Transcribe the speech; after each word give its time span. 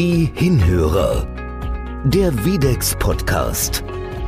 Die 0.00 0.30
Hinhörer. 0.34 1.26
Der 2.04 2.32
Videx 2.42 2.96
Podcast. 2.98 3.84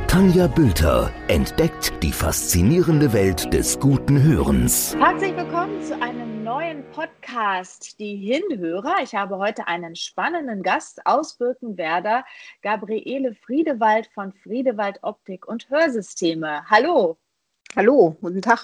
Tanja 0.07 0.45
Bülter 0.45 1.11
entdeckt 1.29 1.91
die 2.03 2.11
faszinierende 2.11 3.11
Welt 3.11 3.51
des 3.51 3.79
guten 3.79 4.21
Hörens. 4.21 4.95
Herzlich 4.95 5.35
willkommen 5.35 5.81
zu 5.81 5.99
einem 5.99 6.43
neuen 6.43 6.83
Podcast, 6.91 7.99
die 7.99 8.17
Hinhörer. 8.17 8.97
Ich 9.01 9.15
habe 9.15 9.39
heute 9.39 9.65
einen 9.65 9.95
spannenden 9.95 10.61
Gast 10.61 11.03
aus 11.07 11.39
Birkenwerder, 11.39 12.23
Gabriele 12.61 13.33
Friedewald 13.33 14.05
von 14.13 14.31
Friedewald 14.31 14.99
Optik 15.01 15.47
und 15.47 15.71
Hörsysteme. 15.71 16.69
Hallo. 16.69 17.17
Hallo, 17.75 18.15
guten 18.21 18.43
Tag. 18.43 18.63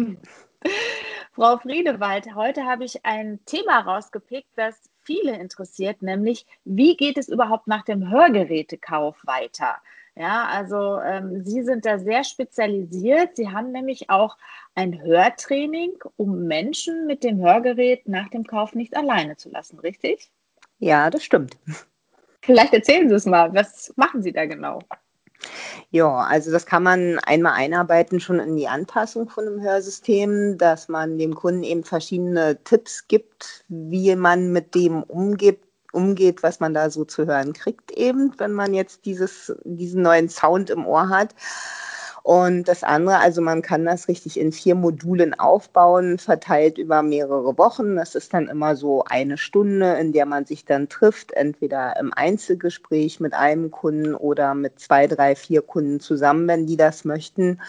Frau 1.34 1.58
Friedewald, 1.58 2.36
heute 2.36 2.66
habe 2.66 2.84
ich 2.84 3.04
ein 3.04 3.40
Thema 3.46 3.80
rausgepickt, 3.80 4.50
das 4.56 4.89
viele 5.10 5.36
interessiert, 5.36 6.04
nämlich 6.04 6.46
wie 6.66 6.96
geht 6.96 7.18
es 7.18 7.30
überhaupt 7.30 7.66
nach 7.66 7.84
dem 7.84 8.12
Hörgerätekauf 8.12 9.18
weiter? 9.26 9.78
Ja, 10.16 10.46
also 10.46 11.00
ähm, 11.00 11.44
Sie 11.44 11.64
sind 11.64 11.84
da 11.84 11.98
sehr 11.98 12.24
spezialisiert. 12.24 13.36
Sie 13.36 13.50
haben 13.50 13.72
nämlich 13.72 14.12
auch 14.12 14.38
ein 14.76 15.02
Hörtraining, 15.02 15.94
um 16.16 16.44
Menschen 16.44 17.08
mit 17.08 17.24
dem 17.24 17.40
Hörgerät 17.40 18.08
nach 18.08 18.30
dem 18.30 18.46
Kauf 18.46 18.76
nicht 18.76 18.96
alleine 18.96 19.36
zu 19.36 19.50
lassen, 19.50 19.80
richtig? 19.80 20.30
Ja, 20.78 21.10
das 21.10 21.24
stimmt. 21.24 21.58
Vielleicht 22.44 22.74
erzählen 22.74 23.10
Sie 23.10 23.16
es 23.16 23.26
mal. 23.26 23.52
Was 23.56 23.92
machen 23.96 24.22
Sie 24.22 24.32
da 24.32 24.46
genau? 24.46 24.80
Ja, 25.92 26.18
also 26.18 26.52
das 26.52 26.66
kann 26.66 26.84
man 26.84 27.20
einmal 27.20 27.54
einarbeiten 27.54 28.20
schon 28.20 28.40
in 28.40 28.56
die 28.56 28.68
Anpassung 28.68 29.30
von 29.30 29.48
einem 29.48 29.62
Hörsystem, 29.62 30.58
dass 30.58 30.88
man 30.88 31.18
dem 31.18 31.36
Kunden 31.36 31.64
eben 31.64 31.84
verschiedene 31.84 32.64
Tipps 32.64 33.08
gibt, 33.08 33.66
wie 33.70 34.16
man 34.16 34.52
mit 34.52 34.76
dem 34.76 35.04
umgeht, 35.04 35.62
umgeht, 35.92 36.44
was 36.44 36.60
man 36.60 36.74
da 36.74 36.90
so 36.90 37.06
zu 37.06 37.26
hören 37.26 37.54
kriegt, 37.54 37.92
eben, 37.92 38.34
wenn 38.38 38.54
man 38.54 38.74
jetzt 38.74 39.06
dieses, 39.06 39.54
diesen 39.64 40.04
neuen 40.04 40.30
Sound 40.30 40.70
im 40.70 40.86
Ohr 40.86 41.10
hat. 41.10 41.34
Und 42.24 42.68
das 42.68 42.84
andere, 42.84 43.20
also 43.20 43.42
man 43.42 43.62
kann 43.62 43.86
das 43.86 44.08
richtig 44.08 44.40
in 44.40 44.52
vier 44.52 44.76
Modulen 44.76 45.40
aufbauen, 45.40 46.18
verteilt 46.18 46.78
über 46.78 47.02
mehrere 47.02 47.58
Wochen. 47.58 47.96
Das 47.96 48.16
ist 48.16 48.34
dann 48.34 48.48
immer 48.48 48.76
so 48.76 49.04
eine 49.06 49.38
Stunde, 49.38 49.94
in 49.94 50.12
der 50.12 50.26
man 50.26 50.46
sich 50.46 50.66
dann 50.66 50.90
trifft, 50.90 51.32
entweder 51.32 51.96
im 52.00 52.14
Einzelgespräch 52.14 53.20
mit 53.20 53.34
einem 53.34 53.72
Kunden 53.72 54.16
oder 54.16 54.54
mit 54.54 54.80
zwei, 54.80 55.08
drei, 55.08 55.36
vier 55.36 55.62
Kunden 55.62 56.00
zusammen, 56.00 56.48
wenn 56.48 56.68
die 56.68 56.78
das 56.78 57.06
möchten 57.06 57.60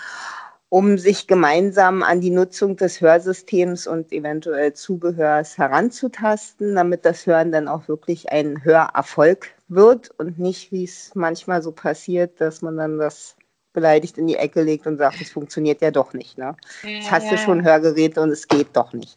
um 0.71 0.99
sich 0.99 1.27
gemeinsam 1.27 2.05
an 2.05 2.21
die 2.21 2.31
Nutzung 2.31 2.77
des 2.77 3.01
Hörsystems 3.01 3.89
und 3.89 4.13
eventuell 4.13 4.73
Zubehörs 4.73 5.59
heranzutasten, 5.59 6.77
damit 6.77 7.05
das 7.05 7.27
Hören 7.27 7.51
dann 7.51 7.67
auch 7.67 7.89
wirklich 7.89 8.31
ein 8.31 8.63
Hörerfolg 8.63 9.49
wird 9.67 10.11
und 10.19 10.39
nicht, 10.39 10.71
wie 10.71 10.85
es 10.85 11.11
manchmal 11.15 11.61
so 11.61 11.73
passiert, 11.73 12.41
dass 12.41 12.63
man 12.63 12.77
dann 12.77 12.99
das 12.99 13.35
beleidigt 13.73 14.19
in 14.19 14.27
die 14.27 14.37
Ecke 14.37 14.63
legt 14.63 14.87
und 14.87 14.99
sagt, 14.99 15.21
es 15.21 15.31
funktioniert 15.31 15.81
ja 15.81 15.91
doch 15.91 16.13
nicht. 16.13 16.39
Ne? 16.39 16.57
Ja, 16.83 16.89
Jetzt 16.89 17.11
hast 17.11 17.25
ja. 17.25 17.31
du 17.33 17.39
schon 17.39 17.65
Hörgeräte 17.65 18.21
und 18.21 18.31
es 18.31 18.47
geht 18.49 18.69
doch 18.75 18.93
nicht. 18.93 19.17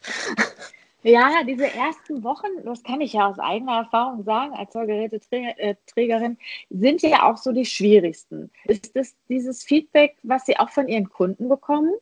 Ja, 1.05 1.43
diese 1.45 1.67
ersten 1.67 2.23
Wochen, 2.23 2.47
das 2.63 2.81
kann 2.81 3.01
ich 3.01 3.11
ja 3.11 3.27
aus 3.27 3.37
eigener 3.37 3.79
Erfahrung 3.79 4.23
sagen, 4.23 4.53
als 4.53 4.73
Hörgeräteträgerin, 4.73 6.37
sind 6.69 7.01
ja 7.01 7.29
auch 7.29 7.35
so 7.35 7.51
die 7.51 7.65
schwierigsten. 7.65 8.49
Ist 8.65 8.95
das 8.95 9.13
dieses 9.27 9.63
Feedback, 9.63 10.15
was 10.23 10.45
Sie 10.45 10.57
auch 10.57 10.69
von 10.69 10.87
Ihren 10.87 11.09
Kunden 11.09 11.49
bekommen? 11.49 11.93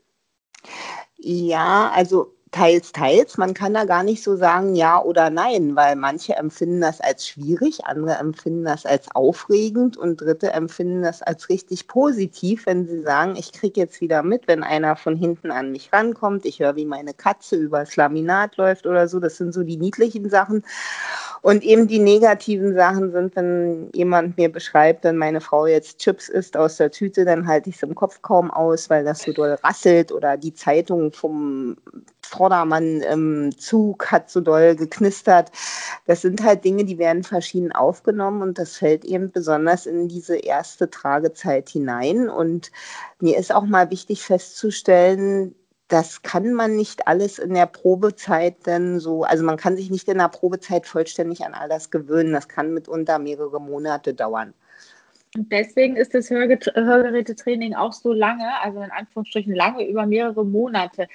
Ja, 1.18 1.92
also 1.96 2.36
Teils, 2.52 2.92
teils. 2.92 3.38
Man 3.38 3.54
kann 3.54 3.74
da 3.74 3.86
gar 3.86 4.04
nicht 4.04 4.22
so 4.22 4.36
sagen 4.36 4.76
ja 4.76 5.02
oder 5.02 5.30
nein, 5.30 5.78
weil 5.78 5.96
manche 5.96 6.36
empfinden 6.36 6.82
das 6.82 7.00
als 7.00 7.26
schwierig, 7.26 7.86
andere 7.86 8.16
empfinden 8.16 8.66
das 8.66 8.86
als 8.86 9.08
aufregend 9.16 9.96
und 9.96 10.20
dritte 10.20 10.52
empfinden 10.52 11.02
das 11.02 11.22
als 11.22 11.48
richtig 11.48 11.88
positiv, 11.88 12.66
wenn 12.66 12.86
sie 12.86 13.04
sagen, 13.04 13.38
ich 13.38 13.54
kriege 13.54 13.80
jetzt 13.80 14.02
wieder 14.02 14.22
mit, 14.22 14.50
wenn 14.50 14.64
einer 14.64 14.98
von 14.98 15.16
hinten 15.16 15.50
an 15.50 15.72
mich 15.72 15.94
rankommt, 15.94 16.46
ich 16.46 16.60
höre, 16.60 16.76
wie 16.76 16.86
meine 16.86 17.14
Katze 17.14 17.56
übers 17.56 17.96
Laminat 17.96 18.58
läuft 18.58 18.86
oder 18.86 19.08
so. 19.08 19.22
Das 19.22 19.38
sind 19.38 19.54
so 19.54 19.64
die 19.64 19.78
niedlichen 19.78 20.30
Sachen. 20.30 20.66
Und 21.42 21.64
eben 21.64 21.88
die 21.88 22.00
negativen 22.00 22.76
Sachen 22.76 23.14
sind, 23.14 23.36
wenn 23.38 23.90
jemand 23.94 24.38
mir 24.38 24.52
beschreibt, 24.52 25.06
wenn 25.06 25.16
meine 25.16 25.40
Frau 25.40 25.68
jetzt 25.68 26.00
Chips 26.00 26.28
isst 26.28 26.58
aus 26.58 26.76
der 26.78 26.92
Tüte, 26.92 27.24
dann 27.24 27.48
halte 27.48 27.70
ich 27.70 27.78
es 27.78 27.84
im 27.84 27.96
Kopf 27.96 28.22
kaum 28.22 28.52
aus, 28.52 28.90
weil 28.90 29.06
das 29.06 29.22
so 29.22 29.32
doll 29.32 29.58
rasselt 29.64 30.12
oder 30.12 30.36
die 30.36 30.54
Zeitung 30.54 31.14
vom 31.14 31.78
Vordermann 32.32 33.02
im 33.02 33.58
Zug 33.58 34.10
hat 34.10 34.30
so 34.30 34.40
doll 34.40 34.76
geknistert. 34.76 35.52
Das 36.08 36.22
sind 36.22 36.42
halt 36.44 36.64
Dinge, 36.64 36.86
die 36.86 36.98
werden 36.98 37.24
verschieden 37.24 37.74
aufgenommen 37.74 38.42
und 38.42 38.58
das 38.58 38.78
fällt 38.78 39.04
eben 39.04 39.32
besonders 39.32 39.86
in 39.86 40.08
diese 40.08 40.38
erste 40.38 40.90
Tragezeit 40.90 41.70
hinein. 41.70 42.30
Und 42.30 42.72
mir 43.20 43.38
ist 43.38 43.54
auch 43.54 43.66
mal 43.66 43.92
wichtig 43.92 44.24
festzustellen, 44.24 45.54
das 45.90 46.22
kann 46.22 46.54
man 46.54 46.78
nicht 46.78 47.06
alles 47.06 47.38
in 47.38 47.54
der 47.54 47.66
Probezeit 47.66 48.56
dann 48.64 49.02
so, 49.02 49.24
also 49.24 49.44
man 49.44 49.58
kann 49.58 49.76
sich 49.76 49.92
nicht 49.92 50.08
in 50.08 50.20
der 50.20 50.30
Probezeit 50.30 50.88
vollständig 50.88 51.44
an 51.44 51.54
all 51.54 51.68
das 51.68 51.92
gewöhnen. 51.92 52.32
Das 52.32 52.48
kann 52.48 52.74
mitunter 52.74 53.20
mehrere 53.20 53.60
Monate 53.60 54.14
dauern. 54.14 54.54
Und 55.36 55.52
deswegen 55.52 55.98
ist 55.98 56.14
das 56.14 56.30
Hörgerätetraining 56.30 57.74
auch 57.76 57.94
so 57.94 58.14
lange, 58.14 58.50
also 58.62 58.82
in 58.82 58.92
Anführungsstrichen 58.92 59.54
lange, 59.54 59.88
über 59.88 60.06
mehrere 60.06 60.46
Monate. 60.46 61.08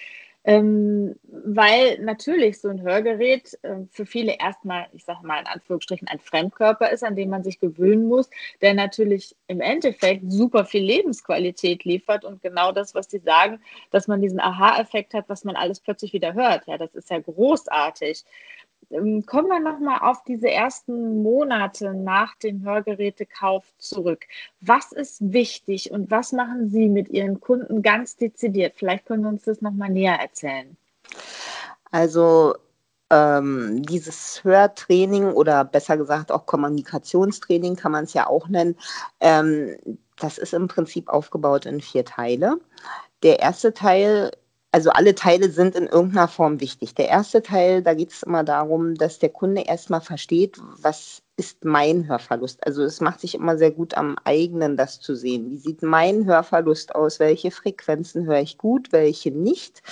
Ähm, 0.48 1.16
weil 1.24 1.98
natürlich 1.98 2.60
so 2.60 2.68
ein 2.68 2.80
Hörgerät 2.80 3.58
äh, 3.62 3.78
für 3.90 4.06
viele 4.06 4.38
erstmal, 4.38 4.86
ich 4.92 5.04
sage 5.04 5.26
mal 5.26 5.40
in 5.40 5.46
Anführungsstrichen, 5.48 6.06
ein 6.06 6.20
Fremdkörper 6.20 6.88
ist, 6.90 7.02
an 7.02 7.16
dem 7.16 7.30
man 7.30 7.42
sich 7.42 7.58
gewöhnen 7.58 8.06
muss, 8.06 8.30
der 8.60 8.72
natürlich 8.72 9.34
im 9.48 9.60
Endeffekt 9.60 10.30
super 10.30 10.64
viel 10.64 10.84
Lebensqualität 10.84 11.84
liefert 11.84 12.24
und 12.24 12.42
genau 12.42 12.70
das, 12.70 12.94
was 12.94 13.10
Sie 13.10 13.18
sagen, 13.18 13.60
dass 13.90 14.06
man 14.06 14.22
diesen 14.22 14.38
Aha-Effekt 14.38 15.14
hat, 15.14 15.28
dass 15.28 15.42
man 15.42 15.56
alles 15.56 15.80
plötzlich 15.80 16.12
wieder 16.12 16.34
hört. 16.34 16.64
Ja, 16.68 16.78
das 16.78 16.94
ist 16.94 17.10
ja 17.10 17.18
großartig. 17.18 18.24
Ähm, 18.90 19.24
kommen 19.26 19.48
wir 19.48 19.60
nochmal 19.60 19.98
auf 20.02 20.22
diese 20.24 20.50
ersten 20.50 21.22
Monate 21.22 21.94
nach 21.94 22.36
dem 22.36 22.62
Hörgerätekauf 22.64 23.64
zurück. 23.78 24.26
Was 24.60 24.92
ist 24.92 25.32
wichtig 25.32 25.90
und 25.90 26.10
was 26.10 26.32
machen 26.32 26.70
Sie 26.70 26.88
mit 26.88 27.08
Ihren 27.08 27.40
Kunden 27.40 27.82
ganz 27.82 28.16
dezidiert? 28.16 28.74
Vielleicht 28.76 29.06
können 29.06 29.22
Sie 29.22 29.28
uns 29.28 29.44
das 29.44 29.60
nochmal 29.60 29.90
näher 29.90 30.18
erzählen. 30.20 30.76
Also 31.90 32.54
ähm, 33.10 33.82
dieses 33.82 34.42
Hörtraining 34.42 35.26
oder 35.32 35.64
besser 35.64 35.96
gesagt 35.96 36.32
auch 36.32 36.46
Kommunikationstraining 36.46 37.76
kann 37.76 37.92
man 37.92 38.04
es 38.04 38.14
ja 38.14 38.26
auch 38.26 38.48
nennen. 38.48 38.76
Ähm, 39.20 39.76
das 40.18 40.38
ist 40.38 40.54
im 40.54 40.66
Prinzip 40.68 41.08
aufgebaut 41.08 41.66
in 41.66 41.80
vier 41.80 42.04
Teile. 42.04 42.58
Der 43.22 43.38
erste 43.40 43.72
Teil 43.72 44.32
also 44.76 44.90
alle 44.90 45.14
Teile 45.14 45.50
sind 45.50 45.74
in 45.74 45.86
irgendeiner 45.86 46.28
Form 46.28 46.60
wichtig. 46.60 46.94
Der 46.94 47.08
erste 47.08 47.40
Teil, 47.42 47.82
da 47.82 47.94
geht 47.94 48.12
es 48.12 48.22
immer 48.22 48.44
darum, 48.44 48.94
dass 48.94 49.18
der 49.18 49.30
Kunde 49.30 49.62
erstmal 49.62 50.02
versteht, 50.02 50.58
was 50.82 51.22
ist 51.38 51.66
mein 51.66 52.08
Hörverlust. 52.08 52.66
Also 52.66 52.82
es 52.82 53.02
macht 53.02 53.20
sich 53.20 53.34
immer 53.34 53.58
sehr 53.58 53.70
gut 53.70 53.94
am 53.94 54.16
eigenen, 54.24 54.78
das 54.78 55.00
zu 55.00 55.14
sehen. 55.14 55.50
Wie 55.50 55.58
sieht 55.58 55.82
mein 55.82 56.24
Hörverlust 56.24 56.94
aus? 56.94 57.20
Welche 57.20 57.50
Frequenzen 57.50 58.24
höre 58.24 58.40
ich 58.40 58.56
gut, 58.56 58.90
welche 58.90 59.30
nicht? 59.30 59.82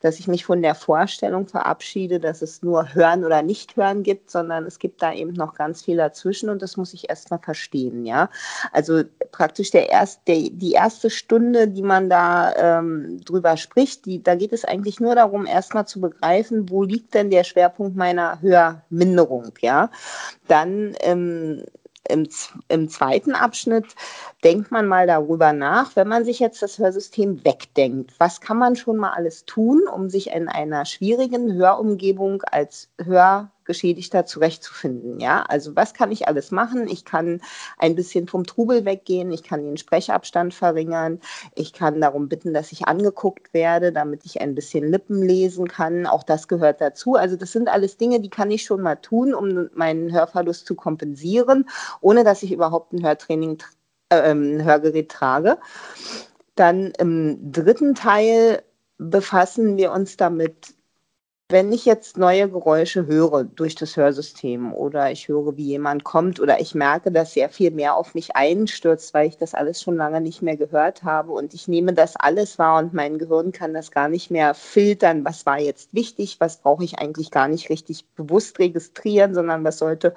Dass 0.00 0.20
ich 0.20 0.28
mich 0.28 0.44
von 0.44 0.62
der 0.62 0.76
Vorstellung 0.76 1.48
verabschiede, 1.48 2.20
dass 2.20 2.40
es 2.40 2.62
nur 2.62 2.94
Hören 2.94 3.24
oder 3.24 3.42
Nicht-Hören 3.42 4.04
gibt, 4.04 4.30
sondern 4.30 4.64
es 4.64 4.78
gibt 4.78 5.02
da 5.02 5.12
eben 5.12 5.32
noch 5.32 5.54
ganz 5.54 5.82
viel 5.82 5.96
dazwischen 5.96 6.48
und 6.50 6.62
das 6.62 6.76
muss 6.76 6.94
ich 6.94 7.10
erstmal 7.10 7.40
verstehen. 7.40 8.06
Ja, 8.06 8.30
also 8.70 9.02
praktisch 9.32 9.72
der 9.72 9.90
erst, 9.90 10.28
der, 10.28 10.50
die 10.52 10.72
erste 10.72 11.10
Stunde, 11.10 11.66
die 11.66 11.82
man 11.82 12.10
da 12.10 12.78
ähm, 12.78 13.20
drüber 13.24 13.56
spricht, 13.56 14.06
die, 14.06 14.22
da 14.22 14.36
geht 14.36 14.52
es 14.52 14.64
eigentlich 14.64 15.00
nur 15.00 15.16
darum, 15.16 15.46
erstmal 15.46 15.86
zu 15.86 16.00
begreifen, 16.00 16.70
wo 16.70 16.84
liegt 16.84 17.14
denn 17.14 17.30
der 17.30 17.42
Schwerpunkt 17.42 17.96
meiner 17.96 18.40
Hörminderung. 18.40 19.52
Ja, 19.60 19.90
dann 20.46 20.91
im, 20.94 21.64
im, 22.08 22.28
im 22.68 22.88
zweiten 22.88 23.34
Abschnitt 23.34 23.86
denkt 24.44 24.70
man 24.70 24.86
mal 24.86 25.06
darüber 25.06 25.52
nach, 25.52 25.94
wenn 25.96 26.08
man 26.08 26.24
sich 26.24 26.40
jetzt 26.40 26.62
das 26.62 26.78
Hörsystem 26.78 27.44
wegdenkt, 27.44 28.12
was 28.18 28.40
kann 28.40 28.58
man 28.58 28.76
schon 28.76 28.96
mal 28.96 29.12
alles 29.12 29.44
tun, 29.44 29.82
um 29.92 30.10
sich 30.10 30.30
in 30.30 30.48
einer 30.48 30.84
schwierigen 30.84 31.52
Hörumgebung 31.54 32.42
als 32.42 32.90
Hör 33.02 33.50
Geschädigter 33.64 34.26
zurechtzufinden. 34.26 35.20
Ja, 35.20 35.42
also 35.42 35.76
was 35.76 35.94
kann 35.94 36.12
ich 36.12 36.28
alles 36.28 36.50
machen? 36.50 36.88
Ich 36.88 37.04
kann 37.04 37.40
ein 37.78 37.94
bisschen 37.94 38.28
vom 38.28 38.44
Trubel 38.44 38.84
weggehen, 38.84 39.32
ich 39.32 39.42
kann 39.42 39.64
den 39.64 39.76
Sprechabstand 39.76 40.54
verringern, 40.54 41.20
ich 41.54 41.72
kann 41.72 42.00
darum 42.00 42.28
bitten, 42.28 42.54
dass 42.54 42.72
ich 42.72 42.86
angeguckt 42.86 43.52
werde, 43.54 43.92
damit 43.92 44.24
ich 44.24 44.40
ein 44.40 44.54
bisschen 44.54 44.90
Lippen 44.90 45.22
lesen 45.22 45.68
kann. 45.68 46.06
Auch 46.06 46.22
das 46.22 46.48
gehört 46.48 46.80
dazu. 46.80 47.14
Also 47.14 47.36
das 47.36 47.52
sind 47.52 47.68
alles 47.68 47.96
Dinge, 47.96 48.20
die 48.20 48.30
kann 48.30 48.50
ich 48.50 48.64
schon 48.64 48.80
mal 48.80 48.96
tun, 48.96 49.34
um 49.34 49.68
meinen 49.74 50.12
Hörverlust 50.12 50.66
zu 50.66 50.74
kompensieren, 50.74 51.68
ohne 52.00 52.24
dass 52.24 52.42
ich 52.42 52.52
überhaupt 52.52 52.92
ein 52.92 53.04
Hörtraining, 53.04 53.62
äh, 54.08 54.30
ein 54.30 54.64
Hörgerät 54.64 55.10
trage. 55.10 55.58
Dann 56.54 56.92
im 56.98 57.52
dritten 57.52 57.94
Teil 57.94 58.62
befassen 58.98 59.76
wir 59.76 59.92
uns 59.92 60.16
damit, 60.16 60.74
wenn 61.52 61.70
ich 61.70 61.84
jetzt 61.84 62.16
neue 62.16 62.48
Geräusche 62.48 63.06
höre 63.06 63.44
durch 63.44 63.74
das 63.74 63.96
Hörsystem 63.96 64.72
oder 64.72 65.12
ich 65.12 65.28
höre, 65.28 65.56
wie 65.58 65.66
jemand 65.66 66.02
kommt 66.02 66.40
oder 66.40 66.60
ich 66.60 66.74
merke, 66.74 67.12
dass 67.12 67.34
sehr 67.34 67.50
viel 67.50 67.70
mehr 67.70 67.94
auf 67.94 68.14
mich 68.14 68.34
einstürzt, 68.34 69.12
weil 69.12 69.28
ich 69.28 69.36
das 69.36 69.52
alles 69.52 69.82
schon 69.82 69.96
lange 69.96 70.22
nicht 70.22 70.40
mehr 70.40 70.56
gehört 70.56 71.04
habe 71.04 71.32
und 71.32 71.52
ich 71.52 71.68
nehme 71.68 71.92
das 71.92 72.16
alles 72.16 72.58
wahr 72.58 72.78
und 72.78 72.94
mein 72.94 73.18
Gehirn 73.18 73.52
kann 73.52 73.74
das 73.74 73.90
gar 73.90 74.08
nicht 74.08 74.30
mehr 74.30 74.54
filtern, 74.54 75.26
was 75.26 75.44
war 75.44 75.60
jetzt 75.60 75.92
wichtig, 75.92 76.38
was 76.40 76.56
brauche 76.56 76.84
ich 76.84 76.98
eigentlich 76.98 77.30
gar 77.30 77.48
nicht 77.48 77.68
richtig 77.68 78.06
bewusst 78.16 78.58
registrieren, 78.58 79.34
sondern 79.34 79.62
was 79.62 79.76
sollte 79.76 80.14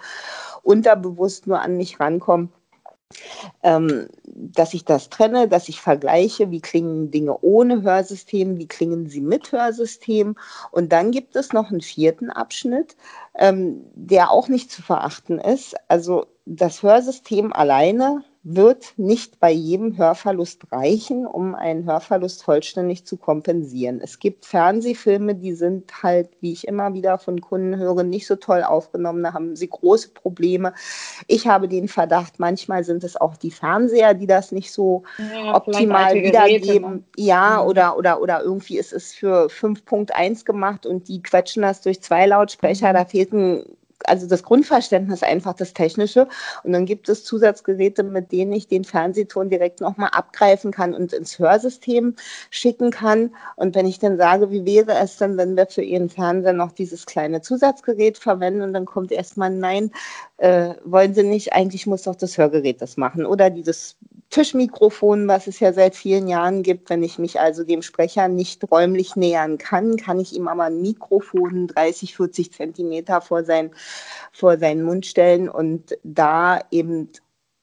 unterbewusst 0.63 1.47
nur 1.47 1.61
an 1.61 1.75
mich 1.75 1.99
rankommen 1.99 2.49
ähm, 3.63 4.07
dass 4.23 4.73
ich 4.73 4.85
das 4.85 5.09
trenne, 5.09 5.47
dass 5.47 5.69
ich 5.69 5.81
vergleiche, 5.81 6.51
wie 6.51 6.61
klingen 6.61 7.11
Dinge 7.11 7.37
ohne 7.41 7.81
Hörsystem, 7.81 8.57
wie 8.57 8.67
klingen 8.67 9.07
sie 9.07 9.21
mit 9.21 9.51
Hörsystem. 9.51 10.35
Und 10.71 10.91
dann 10.91 11.11
gibt 11.11 11.35
es 11.35 11.53
noch 11.53 11.69
einen 11.69 11.81
vierten 11.81 12.29
Abschnitt, 12.29 12.95
ähm, 13.35 13.85
der 13.93 14.31
auch 14.31 14.47
nicht 14.47 14.71
zu 14.71 14.81
verachten 14.81 15.39
ist. 15.39 15.75
Also 15.87 16.27
das 16.45 16.83
Hörsystem 16.83 17.53
alleine 17.53 18.23
wird 18.47 18.93
nicht 18.95 19.39
bei 19.39 19.51
jedem 19.51 19.97
Hörverlust 19.97 20.71
reichen, 20.71 21.25
um 21.25 21.55
einen 21.55 21.85
Hörverlust 21.85 22.43
vollständig 22.43 23.03
zu 23.03 23.17
kompensieren. 23.17 23.99
Es 23.99 24.19
gibt 24.19 24.45
Fernsehfilme, 24.45 25.33
die 25.33 25.53
sind 25.53 26.03
halt, 26.03 26.29
wie 26.41 26.53
ich 26.53 26.67
immer 26.67 26.93
wieder 26.93 27.17
von 27.17 27.41
Kunden 27.41 27.75
höre, 27.75 28.03
nicht 28.03 28.27
so 28.27 28.35
toll 28.35 28.61
aufgenommen. 28.61 29.23
Da 29.23 29.33
haben 29.33 29.55
sie 29.55 29.67
große 29.67 30.09
Probleme. 30.09 30.75
Ich 31.25 31.47
habe 31.47 31.67
den 31.67 31.87
Verdacht, 31.87 32.37
manchmal 32.37 32.83
sind 32.83 33.03
es 33.03 33.19
auch 33.19 33.35
die 33.35 33.49
Fernseher, 33.49 34.13
die 34.13 34.27
das 34.27 34.51
nicht 34.51 34.71
so 34.71 35.01
ja, 35.17 35.55
optimal 35.55 36.13
wiedergeben. 36.13 37.03
Ja, 37.17 37.61
mhm. 37.63 37.67
oder, 37.67 37.97
oder, 37.97 38.21
oder 38.21 38.43
irgendwie 38.43 38.77
ist 38.77 38.93
es 38.93 39.11
für 39.11 39.47
5.1 39.47 40.45
gemacht 40.45 40.85
und 40.85 41.07
die 41.07 41.23
quetschen 41.23 41.63
das 41.63 41.81
durch 41.81 41.99
zwei 42.03 42.27
Lautsprecher. 42.27 42.89
Mhm. 42.89 42.93
Da 42.93 43.05
fehlt 43.05 43.33
ein 43.33 43.65
also 44.07 44.27
das 44.27 44.43
Grundverständnis 44.43 45.23
einfach 45.23 45.53
das 45.53 45.73
Technische. 45.73 46.27
Und 46.63 46.73
dann 46.73 46.85
gibt 46.85 47.09
es 47.09 47.23
Zusatzgeräte, 47.23 48.03
mit 48.03 48.31
denen 48.31 48.53
ich 48.53 48.67
den 48.67 48.83
Fernsehton 48.83 49.49
direkt 49.49 49.81
nochmal 49.81 50.09
abgreifen 50.11 50.71
kann 50.71 50.93
und 50.93 51.13
ins 51.13 51.39
Hörsystem 51.39 52.15
schicken 52.49 52.91
kann. 52.91 53.35
Und 53.55 53.75
wenn 53.75 53.87
ich 53.87 53.99
dann 53.99 54.17
sage, 54.17 54.51
wie 54.51 54.65
wäre 54.65 54.93
es 54.99 55.17
dann, 55.17 55.37
wenn 55.37 55.55
wir 55.55 55.67
für 55.67 55.81
Ihren 55.81 56.09
Fernseher 56.09 56.53
noch 56.53 56.71
dieses 56.71 57.05
kleine 57.05 57.41
Zusatzgerät 57.41 58.17
verwenden 58.17 58.61
und 58.61 58.73
dann 58.73 58.85
kommt 58.85 59.11
erstmal 59.11 59.49
nein, 59.49 59.91
äh, 60.37 60.75
wollen 60.83 61.13
Sie 61.13 61.23
nicht, 61.23 61.53
eigentlich 61.53 61.87
muss 61.87 62.03
doch 62.03 62.15
das 62.15 62.37
Hörgerät 62.37 62.81
das 62.81 62.97
machen. 62.97 63.25
Oder 63.25 63.49
dieses 63.49 63.97
Tischmikrofon, 64.29 65.27
was 65.27 65.47
es 65.47 65.59
ja 65.59 65.71
seit 65.71 65.95
vielen 65.95 66.27
Jahren 66.27 66.63
gibt. 66.63 66.89
Wenn 66.89 67.03
ich 67.03 67.19
mich 67.19 67.39
also 67.39 67.63
dem 67.63 67.81
Sprecher 67.81 68.27
nicht 68.27 68.69
räumlich 68.69 69.15
nähern 69.15 69.57
kann, 69.57 69.97
kann 69.97 70.19
ich 70.19 70.35
ihm 70.35 70.47
aber 70.47 70.63
ein 70.63 70.81
Mikrofon 70.81 71.67
30, 71.67 72.15
40 72.15 72.51
Zentimeter 72.51 73.21
vor, 73.21 73.43
sein, 73.43 73.71
vor 74.31 74.57
seinen 74.57 74.83
Mund 74.83 75.05
stellen 75.05 75.49
und 75.49 75.97
da 76.03 76.61
eben 76.71 77.09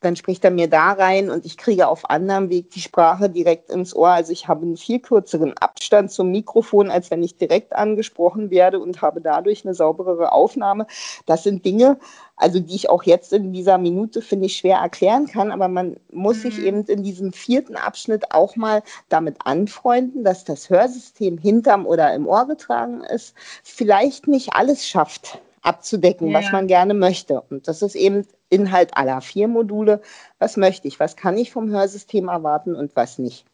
dann 0.02 0.16
spricht 0.16 0.44
er 0.44 0.50
mir 0.50 0.68
da 0.68 0.92
rein 0.92 1.30
und 1.30 1.46
ich 1.46 1.56
kriege 1.56 1.88
auf 1.88 2.10
anderem 2.10 2.50
Weg 2.50 2.70
die 2.70 2.80
Sprache 2.80 3.30
direkt 3.30 3.70
ins 3.70 3.94
Ohr. 3.94 4.10
Also 4.10 4.32
ich 4.32 4.48
habe 4.48 4.62
einen 4.62 4.76
viel 4.76 4.98
kürzeren 4.98 5.56
Abstand 5.58 6.10
zum 6.10 6.30
Mikrofon, 6.30 6.90
als 6.90 7.10
wenn 7.10 7.22
ich 7.22 7.36
direkt 7.36 7.72
angesprochen 7.74 8.50
werde 8.50 8.80
und 8.80 9.00
habe 9.00 9.20
dadurch 9.20 9.64
eine 9.64 9.74
sauberere 9.74 10.32
Aufnahme. 10.32 10.86
Das 11.26 11.44
sind 11.44 11.64
Dinge, 11.64 11.98
also 12.36 12.58
die 12.58 12.74
ich 12.74 12.90
auch 12.90 13.04
jetzt 13.04 13.32
in 13.32 13.52
dieser 13.52 13.78
Minute, 13.78 14.22
finde 14.22 14.46
ich, 14.46 14.56
schwer 14.56 14.78
erklären 14.78 15.26
kann, 15.26 15.52
aber 15.52 15.68
man 15.68 15.96
muss 16.10 16.38
mhm. 16.38 16.42
sich 16.42 16.58
eben 16.62 16.84
in 16.84 17.02
diesem 17.02 17.32
vierten 17.32 17.76
Abschnitt 17.76 18.32
auch 18.32 18.56
mal 18.56 18.82
damit 19.08 19.36
anfreunden, 19.44 20.24
dass 20.24 20.44
das 20.44 20.68
Hörsystem 20.68 21.38
hinterm 21.38 21.86
oder 21.86 22.12
im 22.14 22.26
Ohr 22.26 22.46
getragen 22.46 23.02
ist, 23.04 23.34
vielleicht 23.62 24.26
nicht 24.26 24.54
alles 24.54 24.86
schafft 24.86 25.38
abzudecken, 25.62 26.28
ja. 26.28 26.38
was 26.38 26.52
man 26.52 26.66
gerne 26.66 26.94
möchte. 26.94 27.40
Und 27.40 27.68
das 27.68 27.82
ist 27.82 27.94
eben 27.94 28.26
Inhalt 28.50 28.96
aller 28.96 29.20
vier 29.20 29.48
Module. 29.48 30.02
Was 30.38 30.56
möchte 30.56 30.88
ich? 30.88 31.00
Was 31.00 31.16
kann 31.16 31.38
ich 31.38 31.52
vom 31.52 31.70
Hörsystem 31.70 32.28
erwarten 32.28 32.74
und 32.74 32.94
was 32.96 33.18
nicht? 33.18 33.46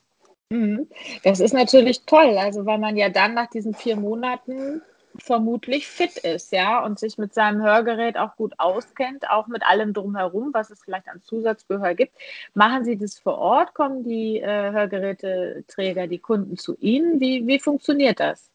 Mhm. 0.51 0.89
Das 1.23 1.41
ist 1.41 1.53
natürlich 1.53 2.03
toll, 2.07 2.39
also 2.39 2.65
weil 2.65 2.79
man 2.79 2.97
ja 2.97 3.11
dann 3.11 3.35
nach 3.35 3.51
diesen 3.51 3.75
vier 3.75 3.97
Monaten 3.97 4.83
vermutlich 5.19 5.87
fit 5.89 6.17
ist, 6.19 6.53
ja, 6.53 6.85
und 6.85 6.99
sich 6.99 7.19
mit 7.19 7.35
seinem 7.35 7.63
Hörgerät 7.63 8.17
auch 8.17 8.37
gut 8.37 8.55
auskennt, 8.59 9.29
auch 9.29 9.47
mit 9.49 9.63
allem 9.65 9.93
drumherum, 9.93 10.51
was 10.53 10.71
es 10.71 10.83
vielleicht 10.83 11.09
an 11.09 11.23
Zusatzgehör 11.23 11.95
gibt. 11.95 12.13
Machen 12.55 12.85
Sie 12.85 12.97
das 12.97 13.19
vor 13.19 13.39
Ort? 13.39 13.75
Kommen 13.75 14.05
die 14.05 14.39
äh, 14.39 14.71
Hörgeräteträger, 14.71 16.07
die 16.07 16.19
Kunden 16.19 16.57
zu 16.57 16.77
Ihnen? 16.79 17.21
Wie, 17.21 17.47
wie 17.47 17.59
funktioniert 17.59 18.21
das? 18.21 18.51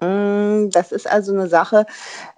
Mm, 0.00 0.68
das 0.70 0.92
ist 0.92 1.10
also 1.10 1.32
eine 1.32 1.48
Sache, 1.48 1.86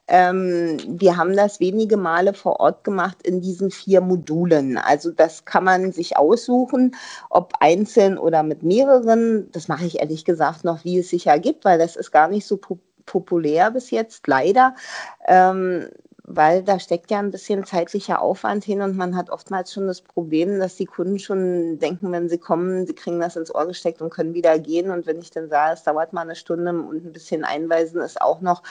ähm, 0.06 0.78
wir 0.86 1.16
haben 1.16 1.34
das 1.36 1.60
wenige 1.60 1.96
Male 1.96 2.32
vor 2.34 2.60
Ort 2.60 2.84
gemacht 2.84 3.22
in 3.24 3.40
diesen 3.40 3.70
vier 3.70 4.00
Modulen. 4.00 4.78
Also 4.78 5.10
das 5.10 5.44
kann 5.44 5.64
man 5.64 5.92
sich 5.92 6.16
aussuchen, 6.16 6.94
ob 7.30 7.54
einzeln 7.60 8.16
oder 8.16 8.42
mit 8.44 8.62
mehreren. 8.62 9.50
Das 9.52 9.68
mache 9.68 9.86
ich 9.86 9.98
ehrlich 10.00 10.24
gesagt 10.24 10.64
noch, 10.64 10.84
wie 10.84 10.98
es 10.98 11.10
sich 11.10 11.26
ergibt, 11.26 11.64
weil 11.64 11.78
das 11.78 11.96
ist 11.96 12.12
gar 12.12 12.28
nicht 12.28 12.46
so 12.46 12.58
populär 13.06 13.70
bis 13.72 13.90
jetzt, 13.90 14.26
leider. 14.28 14.74
Ähm, 15.26 15.88
weil 16.30 16.62
da 16.62 16.78
steckt 16.78 17.10
ja 17.10 17.18
ein 17.18 17.30
bisschen 17.30 17.64
zeitlicher 17.64 18.20
Aufwand 18.20 18.62
hin 18.62 18.82
und 18.82 18.96
man 18.96 19.16
hat 19.16 19.30
oftmals 19.30 19.72
schon 19.72 19.86
das 19.86 20.02
Problem, 20.02 20.58
dass 20.58 20.76
die 20.76 20.84
Kunden 20.84 21.18
schon 21.18 21.78
denken, 21.78 22.12
wenn 22.12 22.28
sie 22.28 22.36
kommen, 22.36 22.86
sie 22.86 22.94
kriegen 22.94 23.18
das 23.18 23.36
ins 23.36 23.54
Ohr 23.54 23.66
gesteckt 23.66 24.02
und 24.02 24.10
können 24.10 24.34
wieder 24.34 24.58
gehen. 24.58 24.90
Und 24.90 25.06
wenn 25.06 25.20
ich 25.20 25.30
dann 25.30 25.48
sage, 25.48 25.72
es 25.72 25.84
dauert 25.84 26.12
mal 26.12 26.22
eine 26.22 26.36
Stunde 26.36 26.70
und 26.70 27.06
ein 27.06 27.12
bisschen 27.12 27.44
einweisen 27.44 28.02
ist 28.02 28.20
auch 28.20 28.42
noch, 28.42 28.62